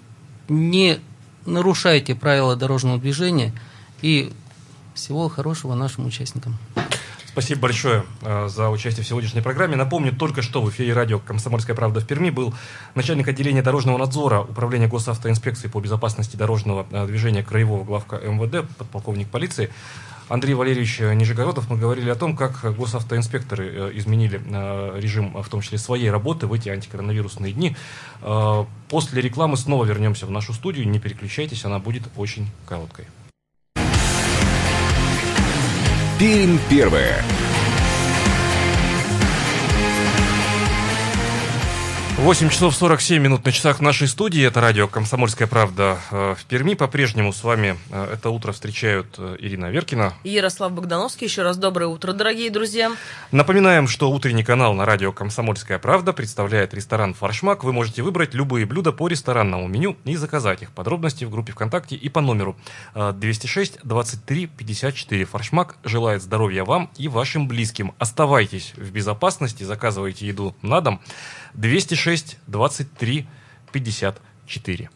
не 0.49 0.99
нарушайте 1.45 2.15
правила 2.15 2.55
дорожного 2.55 2.99
движения 2.99 3.53
и 4.01 4.33
всего 4.93 5.29
хорошего 5.29 5.75
нашим 5.75 6.05
участникам. 6.05 6.57
Спасибо 7.31 7.61
большое 7.61 8.03
э, 8.23 8.49
за 8.49 8.69
участие 8.69 9.05
в 9.05 9.07
сегодняшней 9.07 9.39
программе. 9.39 9.77
Напомню, 9.77 10.13
только 10.13 10.41
что 10.41 10.61
в 10.61 10.69
эфире 10.69 10.91
радио 10.91 11.17
«Комсомольская 11.17 11.73
правда» 11.73 12.01
в 12.01 12.05
Перми 12.05 12.29
был 12.29 12.53
начальник 12.93 13.29
отделения 13.29 13.61
дорожного 13.61 13.97
надзора 13.97 14.41
Управления 14.41 14.89
госавтоинспекции 14.89 15.69
по 15.69 15.79
безопасности 15.79 16.35
дорожного 16.35 16.85
э, 16.91 17.07
движения 17.07 17.41
Краевого 17.41 17.85
главка 17.85 18.17
МВД, 18.17 18.67
подполковник 18.77 19.29
полиции 19.29 19.71
Андрей 20.27 20.55
Валерьевич 20.55 20.99
Нижегородов. 20.99 21.69
Мы 21.69 21.77
говорили 21.77 22.09
о 22.09 22.15
том, 22.15 22.35
как 22.35 22.75
госавтоинспекторы 22.75 23.65
э, 23.65 23.91
изменили 23.93 24.41
режим, 24.99 25.41
в 25.41 25.47
том 25.47 25.61
числе 25.61 25.77
своей 25.77 26.11
работы 26.11 26.47
в 26.47 26.53
эти 26.53 26.67
антикоронавирусные 26.67 27.53
дни. 27.53 27.77
После 28.89 29.21
рекламы 29.21 29.55
снова 29.55 29.85
вернемся 29.85 30.25
в 30.25 30.31
нашу 30.31 30.51
студию. 30.51 30.85
Не 30.89 30.99
переключайтесь, 30.99 31.63
она 31.63 31.79
будет 31.79 32.03
очень 32.17 32.49
короткой. 32.67 33.05
Пермь 36.21 36.59
первое. 36.69 37.23
8 42.21 42.49
часов 42.49 42.75
47 42.75 43.19
минут 43.19 43.45
на 43.45 43.51
часах 43.51 43.79
нашей 43.79 44.07
студии. 44.07 44.45
Это 44.45 44.61
радио 44.61 44.87
«Комсомольская 44.87 45.47
правда» 45.47 45.97
э, 46.11 46.35
в 46.37 46.45
Перми. 46.45 46.75
По-прежнему 46.75 47.33
с 47.33 47.43
вами 47.43 47.79
э, 47.89 48.13
это 48.13 48.29
утро 48.29 48.51
встречают 48.51 49.15
э, 49.17 49.37
Ирина 49.39 49.71
Веркина. 49.71 50.13
И 50.23 50.29
Ярослав 50.29 50.71
Богдановский. 50.71 51.25
Еще 51.25 51.41
раз 51.41 51.57
доброе 51.57 51.87
утро, 51.87 52.13
дорогие 52.13 52.51
друзья. 52.51 52.91
Напоминаем, 53.31 53.87
что 53.87 54.11
утренний 54.11 54.43
канал 54.43 54.75
на 54.75 54.85
радио 54.85 55.11
«Комсомольская 55.11 55.79
правда» 55.79 56.13
представляет 56.13 56.75
ресторан 56.75 57.15
«Форшмак». 57.15 57.63
Вы 57.63 57.73
можете 57.73 58.03
выбрать 58.03 58.35
любые 58.35 58.67
блюда 58.67 58.91
по 58.91 59.07
ресторанному 59.07 59.67
меню 59.67 59.97
и 60.05 60.15
заказать 60.15 60.61
их. 60.61 60.69
Подробности 60.73 61.25
в 61.25 61.31
группе 61.31 61.53
ВКонтакте 61.53 61.95
и 61.95 62.07
по 62.07 62.21
номеру 62.21 62.55
206 62.93 63.79
23 63.83 64.45
54. 64.45 65.25
«Форшмак» 65.25 65.77
желает 65.83 66.21
здоровья 66.21 66.65
вам 66.65 66.91
и 66.99 67.07
вашим 67.07 67.47
близким. 67.47 67.95
Оставайтесь 67.97 68.73
в 68.77 68.91
безопасности, 68.91 69.63
заказывайте 69.63 70.27
еду 70.27 70.55
на 70.61 70.81
дом. 70.81 71.01
206 71.55 72.10
23 72.47 73.27
54. 73.71 74.89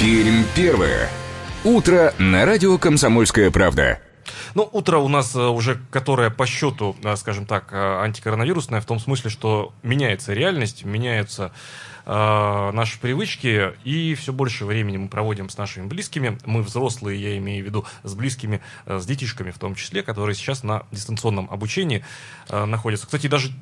Пермь 0.00 0.44
первое. 0.54 1.08
Утро 1.64 2.14
на 2.18 2.44
радио 2.44 2.78
«Комсомольская 2.78 3.50
правда». 3.50 4.00
Ну, 4.54 4.68
утро 4.72 4.98
у 4.98 5.08
нас 5.08 5.34
э, 5.34 5.40
уже, 5.40 5.80
которое 5.90 6.30
по 6.30 6.46
счету, 6.46 6.96
э, 7.02 7.16
скажем 7.16 7.46
так, 7.46 7.68
э, 7.72 8.00
антикоронавирусное, 8.02 8.80
в 8.80 8.86
том 8.86 8.98
смысле, 8.98 9.30
что 9.30 9.72
меняется 9.82 10.32
реальность, 10.32 10.84
меняются 10.84 11.52
наши 12.08 12.98
привычки, 12.98 13.74
и 13.84 14.14
все 14.14 14.32
больше 14.32 14.64
времени 14.64 14.96
мы 14.96 15.08
проводим 15.08 15.50
с 15.50 15.58
нашими 15.58 15.86
близкими. 15.86 16.38
Мы 16.46 16.62
взрослые, 16.62 17.20
я 17.20 17.36
имею 17.36 17.62
в 17.62 17.66
виду, 17.66 17.84
с 18.02 18.14
близкими, 18.14 18.60
э, 18.86 18.98
с 18.98 19.06
детишками 19.06 19.50
в 19.50 19.58
том 19.58 19.74
числе, 19.74 20.02
которые 20.02 20.34
сейчас 20.34 20.62
на 20.62 20.84
дистанционном 20.90 21.48
обучении 21.50 22.04
э, 22.48 22.64
находятся. 22.64 23.06
Кстати, 23.06 23.26
даже 23.26 23.52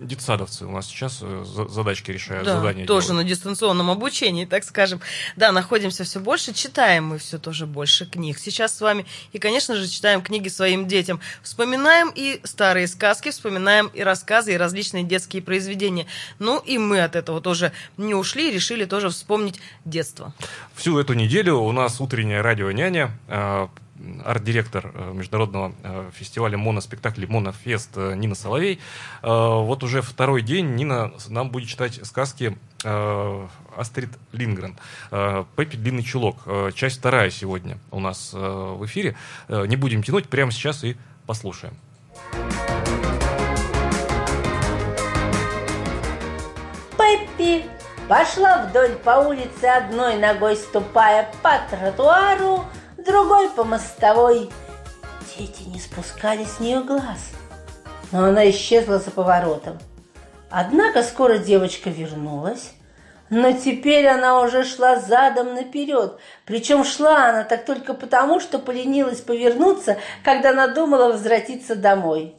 детсадовцы 0.00 0.66
у 0.66 0.70
нас 0.70 0.86
сейчас 0.86 1.20
э, 1.22 1.44
задачки 1.68 2.10
решают, 2.10 2.44
да, 2.44 2.56
задания 2.56 2.86
тоже 2.86 3.08
делают. 3.08 3.24
на 3.24 3.28
дистанционном 3.28 3.90
обучении, 3.90 4.44
так 4.44 4.64
скажем. 4.64 5.00
Да, 5.36 5.52
находимся 5.52 6.04
все 6.04 6.20
больше, 6.20 6.52
читаем 6.52 7.06
мы 7.06 7.18
все 7.18 7.38
тоже 7.38 7.66
больше 7.66 8.06
книг. 8.06 8.38
Сейчас 8.38 8.76
с 8.76 8.80
вами, 8.80 9.06
и, 9.32 9.38
конечно 9.38 9.76
же, 9.76 9.88
читаем 9.88 10.22
книги 10.22 10.48
своим 10.48 10.86
детям. 10.86 11.20
Вспоминаем 11.42 12.12
и 12.14 12.40
старые 12.44 12.88
сказки, 12.88 13.30
вспоминаем 13.30 13.88
и 13.88 14.02
рассказы, 14.02 14.54
и 14.54 14.56
различные 14.56 15.04
детские 15.04 15.42
произведения. 15.42 16.06
Ну, 16.38 16.58
и 16.58 16.78
мы 16.78 17.02
от 17.02 17.16
этого 17.16 17.40
тоже 17.40 17.72
не 17.96 18.14
ушли, 18.14 18.50
решили 18.50 18.84
тоже 18.84 19.10
вспомнить 19.10 19.60
детство. 19.84 20.32
Всю 20.74 20.98
эту 20.98 21.14
неделю 21.14 21.56
у 21.56 21.72
нас 21.72 22.00
утренняя 22.00 22.42
радио 22.42 22.70
«Няня», 22.70 23.10
э, 23.28 23.68
арт-директор 24.24 24.90
э, 24.92 25.12
международного 25.14 25.72
э, 25.82 26.10
фестиваля 26.14 26.58
моноспектаклей 26.58 27.26
«Монофест» 27.26 27.96
Нина 27.96 28.34
Соловей. 28.34 28.80
Вот 29.22 29.82
уже 29.82 30.02
второй 30.02 30.42
день 30.42 30.74
Нина 30.74 31.12
нам 31.28 31.50
будет 31.50 31.68
читать 31.68 32.00
сказки 32.04 32.56
Астрид 33.76 34.10
Лингрен. 34.32 34.76
«Пеппи. 35.10 35.76
Длинный 35.76 36.02
чулок». 36.02 36.46
Часть 36.74 36.98
вторая 36.98 37.30
сегодня 37.30 37.78
у 37.90 38.00
нас 38.00 38.32
в 38.32 38.84
эфире. 38.84 39.16
Не 39.48 39.76
будем 39.76 40.02
тянуть, 40.02 40.28
прямо 40.28 40.52
сейчас 40.52 40.84
и 40.84 40.96
послушаем. 41.26 41.74
Пеппи 46.98 47.73
пошла 48.08 48.66
вдоль 48.66 48.96
по 48.96 49.26
улице 49.28 49.64
одной 49.64 50.16
ногой 50.16 50.56
ступая 50.56 51.28
по 51.42 51.60
тротуару, 51.70 52.64
другой 52.98 53.48
по 53.50 53.64
мостовой. 53.64 54.50
Дети 55.36 55.62
не 55.68 55.80
спускали 55.80 56.44
с 56.44 56.60
нее 56.60 56.82
глаз, 56.82 57.32
но 58.12 58.24
она 58.24 58.48
исчезла 58.50 58.98
за 58.98 59.10
поворотом. 59.10 59.78
Однако 60.50 61.02
скоро 61.02 61.38
девочка 61.38 61.90
вернулась, 61.90 62.72
но 63.30 63.52
теперь 63.52 64.06
она 64.06 64.40
уже 64.40 64.64
шла 64.64 64.96
задом 64.96 65.54
наперед. 65.54 66.18
Причем 66.46 66.84
шла 66.84 67.30
она 67.30 67.42
так 67.42 67.64
только 67.64 67.94
потому, 67.94 68.38
что 68.38 68.58
поленилась 68.58 69.20
повернуться, 69.20 69.96
когда 70.22 70.52
надумала 70.52 71.12
возвратиться 71.12 71.74
домой. 71.74 72.36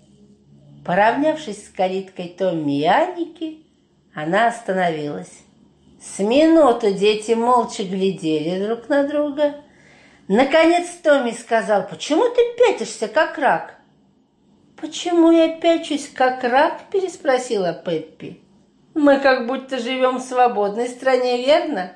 Поравнявшись 0.86 1.66
с 1.66 1.70
калиткой 1.70 2.30
Томми 2.30 2.80
и 2.80 2.86
Анники, 2.86 3.66
она 4.14 4.48
остановилась. 4.48 5.45
С 6.14 6.20
минуту 6.20 6.92
дети 6.92 7.32
молча 7.32 7.84
глядели 7.84 8.66
друг 8.66 8.90
на 8.90 9.04
друга– 9.08 9.56
Наконец 10.28 10.88
Томми 11.04 11.32
сказал, 11.32 11.88
почему 11.88 12.24
ты 12.30 12.42
пятишься, 12.58 13.08
как 13.08 13.38
рак? 13.38 13.76
Почему 14.76 15.32
я 15.32 15.60
пячусь, 15.60 16.10
как 16.10 16.44
рак? 16.44 16.90
Переспросила 16.92 17.74
Пеппи. 17.74 18.42
Мы 18.96 19.20
как 19.20 19.46
будто 19.46 19.78
живем 19.78 20.18
в 20.18 20.24
свободной 20.24 20.88
стране, 20.88 21.46
верно? 21.46 21.92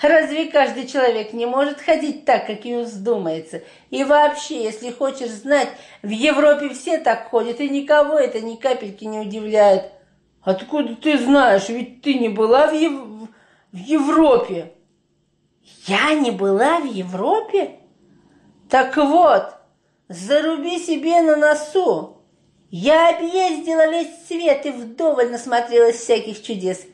Разве 0.00 0.46
каждый 0.46 0.86
человек 0.86 1.34
не 1.34 1.44
может 1.44 1.80
ходить 1.80 2.24
так, 2.24 2.46
как 2.46 2.64
ему 2.64 2.84
вздумается? 2.84 3.62
И 3.90 4.02
вообще, 4.02 4.64
если 4.64 4.90
хочешь 4.90 5.30
знать, 5.30 5.68
в 6.02 6.08
Европе 6.08 6.70
все 6.70 6.98
так 6.98 7.28
ходят, 7.28 7.60
и 7.60 7.68
никого 7.68 8.18
это 8.18 8.40
ни 8.40 8.56
капельки 8.56 9.04
не 9.04 9.20
удивляет. 9.20 9.92
Откуда 10.42 10.96
ты 10.96 11.18
знаешь? 11.18 11.68
Ведь 11.68 12.00
ты 12.00 12.14
не 12.14 12.30
была 12.30 12.66
в, 12.66 12.72
Ев... 12.72 12.92
в 13.74 13.76
Европе. 13.76 14.72
Я 15.86 16.14
не 16.14 16.30
была 16.30 16.78
в 16.78 16.84
Европе? 16.84 17.80
Так 18.70 18.96
вот, 18.96 19.52
заруби 20.08 20.78
себе 20.78 21.20
на 21.20 21.36
носу. 21.36 22.18
Я 22.70 23.16
объездила 23.16 23.90
весь 23.90 24.26
свет 24.28 24.64
и 24.64 24.70
вдоволь 24.70 25.30
насмотрелась 25.30 25.96
всяких 25.96 26.40
чудес. 26.40 26.86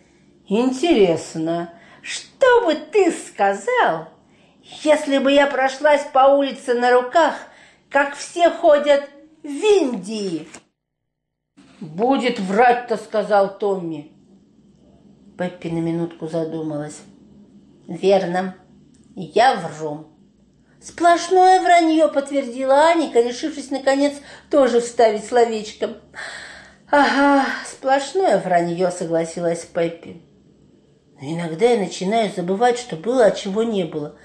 Интересно, 0.49 1.75
что 2.01 2.65
бы 2.65 2.75
ты 2.75 3.13
сказал, 3.13 4.09
если 4.63 5.19
бы 5.19 5.33
я 5.33 5.47
прошлась 5.49 6.07
по 6.15 6.35
улице 6.35 6.73
на 6.73 6.93
руках, 6.93 7.35
как 7.91 8.17
все 8.17 8.49
ходят 8.49 9.07
в 9.43 9.47
Индии? 9.47 10.49
Будет 11.79 12.41
врать-то, 12.41 12.97
сказал 12.97 13.59
Томми. 13.59 14.13
Пеппи 15.41 15.69
на 15.69 15.79
минутку 15.79 16.29
задумалась. 16.29 16.99
Верно, 17.89 18.57
я 19.17 19.55
вру. 19.55 20.05
Сплошное 20.83 21.63
вранье, 21.63 22.09
подтвердила 22.09 22.89
Аника, 22.89 23.23
решившись, 23.23 23.71
наконец, 23.71 24.13
тоже 24.51 24.83
вставить 24.83 25.25
словечко. 25.25 25.97
Ага, 26.91 27.47
сплошное 27.65 28.39
вранье, 28.39 28.91
согласилась 28.91 29.65
Пеппи. 29.65 30.21
Но 31.19 31.33
иногда 31.33 31.71
я 31.71 31.79
начинаю 31.79 32.31
забывать, 32.37 32.79
что 32.79 32.97
было, 32.97 33.25
а 33.25 33.31
чего 33.31 33.63
не 33.63 33.85
было. 33.85 34.17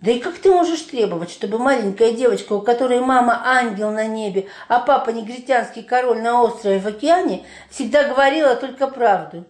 Да 0.00 0.12
и 0.12 0.20
как 0.20 0.38
ты 0.38 0.52
можешь 0.52 0.82
требовать, 0.82 1.30
чтобы 1.30 1.58
маленькая 1.58 2.12
девочка, 2.12 2.52
у 2.52 2.62
которой 2.62 3.00
мама 3.00 3.42
ангел 3.44 3.90
на 3.90 4.06
небе, 4.06 4.46
а 4.68 4.78
папа 4.78 5.10
негритянский 5.10 5.82
король 5.82 6.22
на 6.22 6.40
острове 6.44 6.78
в 6.78 6.86
океане, 6.86 7.44
всегда 7.70 8.04
говорила 8.04 8.54
только 8.54 8.86
правду? 8.86 9.46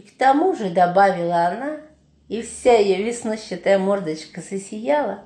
И 0.00 0.02
к 0.02 0.16
тому 0.16 0.54
же, 0.54 0.70
добавила 0.70 1.48
она, 1.48 1.76
и 2.28 2.40
вся 2.40 2.72
ее 2.72 3.02
веснущатая 3.02 3.78
мордочка 3.78 4.40
засияла, 4.40 5.24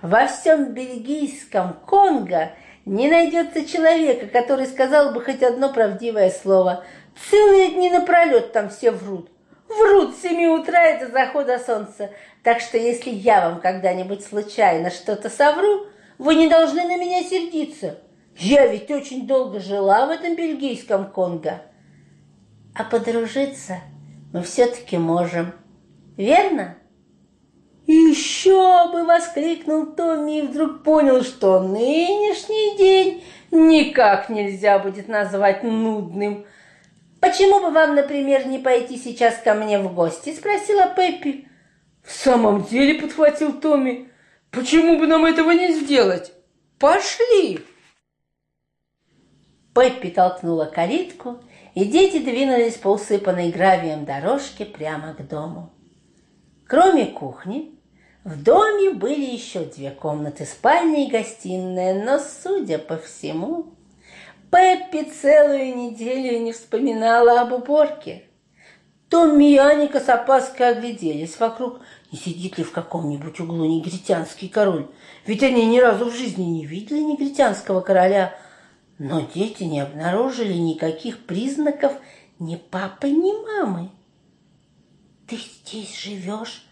во 0.00 0.26
всем 0.26 0.72
бельгийском 0.72 1.74
Конго 1.86 2.52
не 2.86 3.10
найдется 3.10 3.66
человека, 3.66 4.26
который 4.28 4.68
сказал 4.68 5.12
бы 5.12 5.22
хоть 5.22 5.42
одно 5.42 5.70
правдивое 5.70 6.30
слово. 6.30 6.82
Целые 7.30 7.72
дни 7.72 7.90
напролет 7.90 8.52
там 8.52 8.70
все 8.70 8.90
врут. 8.90 9.28
Врут 9.68 10.16
с 10.16 10.22
семи 10.22 10.48
утра 10.48 10.92
и 10.92 11.00
до 11.00 11.12
захода 11.12 11.58
солнца. 11.58 12.08
Так 12.42 12.60
что 12.60 12.78
если 12.78 13.10
я 13.10 13.46
вам 13.46 13.60
когда-нибудь 13.60 14.24
случайно 14.24 14.88
что-то 14.88 15.28
совру, 15.28 15.88
вы 16.16 16.36
не 16.36 16.48
должны 16.48 16.84
на 16.84 16.96
меня 16.96 17.22
сердиться. 17.22 17.98
Я 18.38 18.66
ведь 18.66 18.90
очень 18.90 19.26
долго 19.26 19.60
жила 19.60 20.06
в 20.06 20.10
этом 20.10 20.36
бельгийском 20.36 21.10
Конго. 21.10 21.60
А 22.74 22.82
подружиться 22.82 23.80
мы 24.36 24.42
все-таки 24.42 24.98
можем. 24.98 25.54
Верно? 26.18 26.76
«Еще 27.86 28.90
бы!»— 28.92 29.04
воскликнул 29.06 29.86
Томми 29.86 30.40
и 30.40 30.42
вдруг 30.42 30.82
понял, 30.82 31.22
что 31.22 31.60
нынешний 31.60 32.76
день 32.76 33.24
никак 33.50 34.28
нельзя 34.28 34.78
будет 34.78 35.08
назвать 35.08 35.62
нудным. 35.62 36.44
«Почему 37.20 37.60
бы 37.60 37.70
вам, 37.70 37.94
например, 37.94 38.46
не 38.46 38.58
пойти 38.58 38.98
сейчас 38.98 39.38
ко 39.38 39.54
мне 39.54 39.78
в 39.78 39.94
гости?»— 39.94 40.34
спросила 40.36 40.92
Пеппи. 40.94 41.48
«В 42.04 42.12
самом 42.12 42.64
деле»,— 42.64 43.00
подхватил 43.00 43.58
Томми,— 43.58 44.10
«почему 44.50 44.98
бы 44.98 45.06
нам 45.06 45.24
этого 45.24 45.52
не 45.52 45.72
сделать? 45.72 46.32
Пошли!» 46.78 47.60
Пеппи 49.74 50.10
толкнула 50.10 50.66
калитку, 50.66 51.40
и 51.76 51.84
дети 51.84 52.18
двинулись 52.20 52.76
по 52.76 52.88
усыпанной 52.88 53.50
гравием 53.50 54.06
дорожке 54.06 54.64
прямо 54.64 55.12
к 55.12 55.28
дому. 55.28 55.70
Кроме 56.66 57.04
кухни, 57.04 57.78
в 58.24 58.42
доме 58.42 58.92
были 58.92 59.26
еще 59.26 59.66
две 59.66 59.90
комнаты, 59.90 60.46
спальня 60.46 61.06
и 61.06 61.10
гостиная, 61.10 62.02
но, 62.02 62.18
судя 62.18 62.78
по 62.78 62.96
всему, 62.96 63.74
Пеппи 64.50 65.10
целую 65.10 65.76
неделю 65.76 66.38
не 66.38 66.52
вспоминала 66.52 67.42
об 67.42 67.52
уборке. 67.52 68.22
Томми 69.10 69.52
и 69.52 69.58
Аника 69.58 70.00
с 70.00 70.08
опаской 70.08 70.70
огляделись 70.70 71.38
вокруг, 71.38 71.80
не 72.10 72.16
сидит 72.16 72.56
ли 72.56 72.64
в 72.64 72.72
каком-нибудь 72.72 73.38
углу 73.38 73.66
негритянский 73.66 74.48
король. 74.48 74.86
Ведь 75.26 75.42
они 75.42 75.66
ни 75.66 75.78
разу 75.78 76.06
в 76.06 76.16
жизни 76.16 76.44
не 76.44 76.64
видели 76.64 77.00
негритянского 77.00 77.82
короля. 77.82 78.34
Но 78.98 79.20
дети 79.20 79.64
не 79.64 79.80
обнаружили 79.80 80.54
никаких 80.54 81.26
признаков 81.26 81.92
ни 82.38 82.56
папы, 82.56 83.10
ни 83.10 83.32
мамы. 83.44 83.90
«Ты 85.26 85.36
здесь 85.36 85.98
живешь 85.98 86.66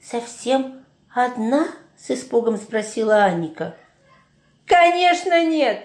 совсем 0.00 0.84
одна?»— 1.12 1.68
с 1.96 2.10
испугом 2.10 2.58
спросила 2.58 3.24
Аника. 3.24 3.76
«Конечно 4.66 5.44
нет! 5.44 5.82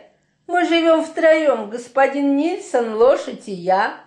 Мы 0.48 0.66
живем 0.68 1.04
втроем, 1.04 1.70
господин 1.70 2.36
Нильсон, 2.36 2.96
лошадь 2.96 3.48
и 3.48 3.54
я». 3.54 4.02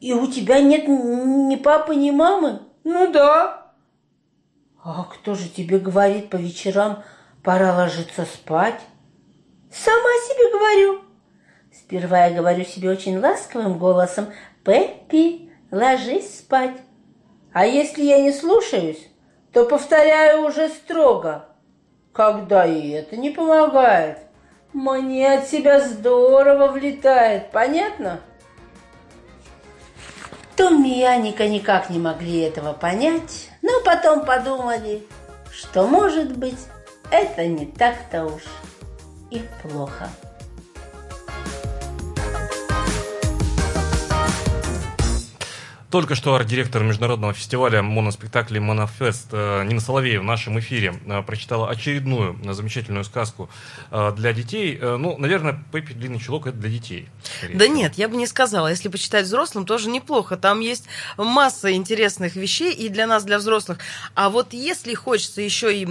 «И 0.00 0.12
у 0.12 0.26
тебя 0.26 0.60
нет 0.60 0.88
ни 0.88 1.56
папы, 1.56 1.94
ни 1.94 2.10
мамы?» 2.10 2.62
«Ну 2.84 3.10
да». 3.10 3.72
«А 4.82 5.04
кто 5.04 5.34
же 5.34 5.48
тебе 5.48 5.78
говорит 5.78 6.28
по 6.28 6.36
вечерам, 6.36 7.02
пора 7.42 7.74
ложиться 7.74 8.24
спать?» 8.24 8.80
«Сама 9.72 10.10
себе 10.28 10.52
говорю». 10.52 11.00
Сперва 11.72 12.26
я 12.26 12.34
говорю 12.34 12.64
себе 12.64 12.90
очень 12.90 13.18
ласковым 13.18 13.78
голосом 13.78 14.32
«Пеппи, 14.64 15.50
ложись 15.70 16.38
спать». 16.38 16.76
А 17.52 17.64
если 17.64 18.02
я 18.02 18.20
не 18.20 18.32
слушаюсь, 18.32 19.08
то 19.52 19.64
повторяю 19.64 20.44
уже 20.46 20.68
строго. 20.68 21.46
Когда 22.12 22.66
и 22.66 22.90
это 22.90 23.16
не 23.16 23.30
помогает, 23.30 24.18
мне 24.72 25.32
от 25.32 25.48
себя 25.48 25.80
здорово 25.80 26.68
влетает, 26.68 27.50
понятно? 27.50 28.20
Томми 30.56 30.98
и 30.98 31.02
Аника 31.02 31.48
никак 31.48 31.88
не 31.88 31.98
могли 31.98 32.40
этого 32.40 32.72
понять, 32.72 33.48
но 33.62 33.80
потом 33.84 34.24
подумали, 34.26 35.06
что, 35.50 35.86
может 35.86 36.36
быть, 36.36 36.58
это 37.10 37.46
не 37.46 37.64
так-то 37.64 38.26
уж 38.26 38.42
и 39.30 39.42
плохо. 39.62 40.08
Только 45.90 46.16
что 46.16 46.34
арт-директор 46.34 46.82
международного 46.82 47.32
фестиваля 47.32 47.80
моноспектаклей 47.80 48.58
«Монофест» 48.58 49.28
э, 49.30 49.62
Нина 49.64 49.80
Соловеева 49.80 50.22
в 50.22 50.24
нашем 50.24 50.58
эфире 50.58 50.98
э, 51.06 51.22
прочитала 51.22 51.70
очередную 51.70 52.36
замечательную 52.52 53.04
сказку 53.04 53.48
э, 53.92 54.12
для 54.16 54.32
детей. 54.32 54.76
Ну, 54.80 55.16
наверное, 55.16 55.62
«Пеппи 55.72 55.92
длинный 55.92 56.18
чулок»— 56.18 56.46
это 56.48 56.56
для 56.56 56.70
детей. 56.70 57.08
Да 57.54 57.64
всего. 57.64 57.76
нет, 57.76 57.94
я 57.94 58.08
бы 58.08 58.16
не 58.16 58.26
сказала. 58.26 58.66
Если 58.66 58.88
почитать 58.88 59.26
взрослым, 59.26 59.64
тоже 59.64 59.88
неплохо. 59.88 60.36
Там 60.36 60.58
есть 60.58 60.86
масса 61.16 61.72
интересных 61.72 62.34
вещей 62.34 62.74
и 62.74 62.88
для 62.88 63.06
нас, 63.06 63.22
для 63.22 63.38
взрослых. 63.38 63.78
А 64.16 64.28
вот 64.28 64.54
если 64.54 64.92
хочется 64.94 65.40
еще 65.40 65.72
и, 65.72 65.86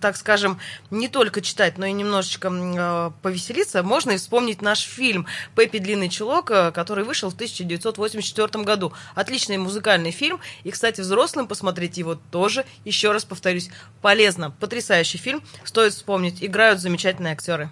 так 0.00 0.16
скажем, 0.16 0.60
не 0.92 1.08
только 1.08 1.40
читать, 1.40 1.76
но 1.76 1.86
и 1.86 1.92
немножечко 1.92 3.12
повеселиться, 3.20 3.82
можно 3.82 4.12
и 4.12 4.16
вспомнить 4.16 4.62
наш 4.62 4.80
фильм 4.80 5.26
«Пеппи 5.56 5.78
длинный 5.78 6.08
чулок», 6.08 6.46
который 6.46 7.02
вышел 7.02 7.30
в 7.30 7.34
1984 7.34 8.64
году. 8.64 8.92
Отлично 9.16 9.39
отличный 9.40 9.56
музыкальный 9.56 10.10
фильм. 10.10 10.38
И, 10.64 10.70
кстати, 10.70 11.00
взрослым 11.00 11.46
посмотреть 11.46 11.96
его 11.96 12.18
тоже, 12.30 12.64
еще 12.84 13.12
раз 13.12 13.24
повторюсь, 13.24 13.70
полезно. 14.02 14.50
Потрясающий 14.50 15.18
фильм. 15.18 15.42
Стоит 15.64 15.94
вспомнить. 15.94 16.44
Играют 16.44 16.80
замечательные 16.80 17.32
актеры. 17.32 17.70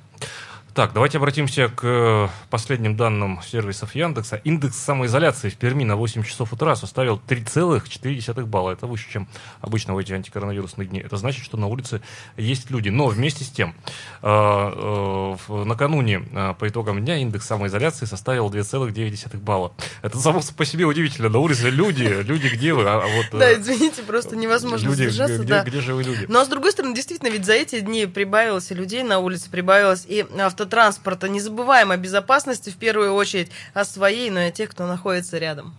Так, 0.79 0.93
давайте 0.93 1.19
обратимся 1.19 1.67
к 1.67 1.81
э, 1.83 2.29
последним 2.51 2.97
данным 2.97 3.41
сервисов 3.43 3.97
Яндекса. 3.97 4.37
Индекс 4.45 4.77
самоизоляции 4.77 5.49
в 5.49 5.57
Перми 5.57 5.83
на 5.83 5.97
8 5.97 6.23
часов 6.23 6.53
утра 6.53 6.77
составил 6.77 7.21
3,4 7.27 8.45
балла. 8.45 8.71
Это 8.71 8.87
выше, 8.87 9.11
чем 9.11 9.27
обычно 9.61 9.95
в 9.97 9.99
эти 9.99 10.13
антикоронавирусные 10.13 10.87
дни. 10.87 11.01
Это 11.01 11.17
значит, 11.17 11.43
что 11.43 11.57
на 11.57 11.67
улице 11.67 12.01
есть 12.37 12.71
люди. 12.71 12.91
Но 12.91 13.09
вместе 13.09 13.43
с 13.43 13.49
тем, 13.49 13.75
э, 14.23 14.29
э, 14.29 15.65
накануне 15.65 16.21
по 16.61 16.69
итогам 16.69 17.05
дня 17.05 17.17
индекс 17.17 17.49
самоизоляции 17.49 18.07
составил 18.07 18.49
2,9 18.49 19.37
балла. 19.39 19.73
Это 20.03 20.17
само 20.19 20.43
по 20.57 20.65
себе 20.65 20.85
удивительно. 20.85 21.29
На 21.29 21.41
улице 21.41 21.71
люди, 21.71 22.05
люди 22.23 22.47
где 22.47 22.73
вы? 22.73 22.85
А, 22.85 23.03
а 23.03 23.07
вот, 23.09 23.27
да, 23.33 23.53
извините, 23.53 24.03
просто 24.03 24.37
невозможно 24.37 24.87
люди, 24.87 25.09
сдержаться. 25.09 25.39
Где, 25.39 25.55
да. 25.55 25.65
где 25.65 25.81
же 25.81 25.95
вы 25.95 26.05
люди? 26.05 26.27
Но, 26.29 26.45
с 26.45 26.47
другой 26.47 26.71
стороны, 26.71 26.95
действительно, 26.95 27.31
ведь 27.31 27.47
за 27.47 27.55
эти 27.55 27.81
дни 27.81 28.07
прибавилось 28.07 28.71
и 28.71 28.75
людей 28.75 29.03
на 29.03 29.19
улице, 29.19 29.51
прибавилось 29.51 30.07
и 30.07 30.25
авто 30.39 30.68
автотранспорта. 30.69 31.29
Не 31.29 31.41
забываем 31.41 31.91
о 31.91 31.97
безопасности 31.97 32.71
в 32.71 32.77
первую 32.77 33.15
очередь, 33.15 33.51
о 33.75 33.85
своей, 33.85 34.31
но 34.31 34.41
и 34.41 34.45
о 34.45 34.51
тех, 34.51 34.71
кто 34.71 34.87
находится 34.87 35.39
рядом. 35.39 35.75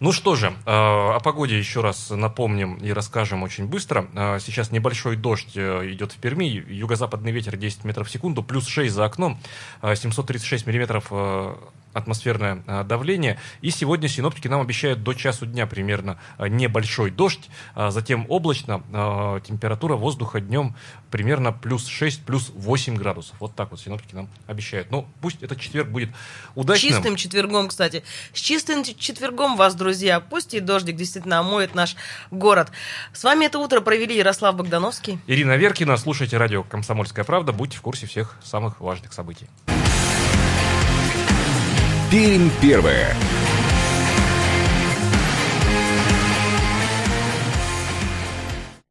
Ну 0.00 0.10
что 0.10 0.34
же, 0.34 0.48
э, 0.48 0.52
о 0.66 1.20
погоде 1.20 1.56
еще 1.56 1.80
раз 1.80 2.10
напомним 2.10 2.74
и 2.76 2.92
расскажем 2.92 3.44
очень 3.44 3.66
быстро. 3.66 4.08
Э, 4.14 4.38
сейчас 4.40 4.72
небольшой 4.72 5.16
дождь 5.16 5.52
э, 5.54 5.92
идет 5.92 6.12
в 6.12 6.16
Перми, 6.16 6.44
юго-западный 6.44 7.30
ветер 7.30 7.56
10 7.56 7.84
метров 7.84 8.08
в 8.08 8.10
секунду, 8.10 8.42
плюс 8.42 8.66
6 8.66 8.92
за 8.92 9.04
окном, 9.04 9.38
736 9.82 10.66
миллиметров 10.66 11.12
атмосферное 11.92 12.62
а, 12.66 12.84
давление. 12.84 13.38
И 13.60 13.70
сегодня 13.70 14.08
синоптики 14.08 14.48
нам 14.48 14.60
обещают 14.60 15.02
до 15.02 15.14
часу 15.14 15.46
дня 15.46 15.66
примерно 15.66 16.18
а, 16.38 16.48
небольшой 16.48 17.10
дождь, 17.10 17.48
а 17.74 17.90
затем 17.90 18.26
облачно, 18.28 18.82
температура 19.46 19.96
воздуха 19.96 20.40
днем 20.40 20.74
примерно 21.10 21.52
плюс 21.52 21.86
6, 21.86 22.24
плюс 22.24 22.50
8 22.54 22.96
градусов. 22.96 23.36
Вот 23.38 23.54
так 23.54 23.70
вот 23.70 23.80
синоптики 23.80 24.14
нам 24.14 24.28
обещают. 24.46 24.90
Ну, 24.90 25.06
пусть 25.20 25.42
этот 25.42 25.60
четверг 25.60 25.88
будет 25.88 26.10
удачным. 26.54 26.90
Чистым 26.90 27.16
четвергом, 27.16 27.68
кстати. 27.68 28.02
С 28.32 28.40
чистым 28.40 28.82
четвергом 28.82 29.56
вас, 29.56 29.74
друзья. 29.74 30.20
Пусть 30.20 30.54
и 30.54 30.60
дождик 30.60 30.96
действительно 30.96 31.38
омоет 31.38 31.74
наш 31.74 31.96
город. 32.30 32.72
С 33.12 33.24
вами 33.24 33.44
это 33.44 33.58
утро 33.58 33.80
провели 33.80 34.16
Ярослав 34.16 34.56
Богдановский. 34.56 35.18
Ирина 35.26 35.56
Веркина. 35.56 35.96
Слушайте 35.96 36.36
радио 36.38 36.62
«Комсомольская 36.62 37.24
правда». 37.24 37.52
Будьте 37.52 37.76
в 37.76 37.82
курсе 37.82 38.06
всех 38.06 38.38
самых 38.42 38.80
важных 38.80 39.12
событий. 39.12 39.48
Пермь 42.12 42.50
первое. 42.60 43.16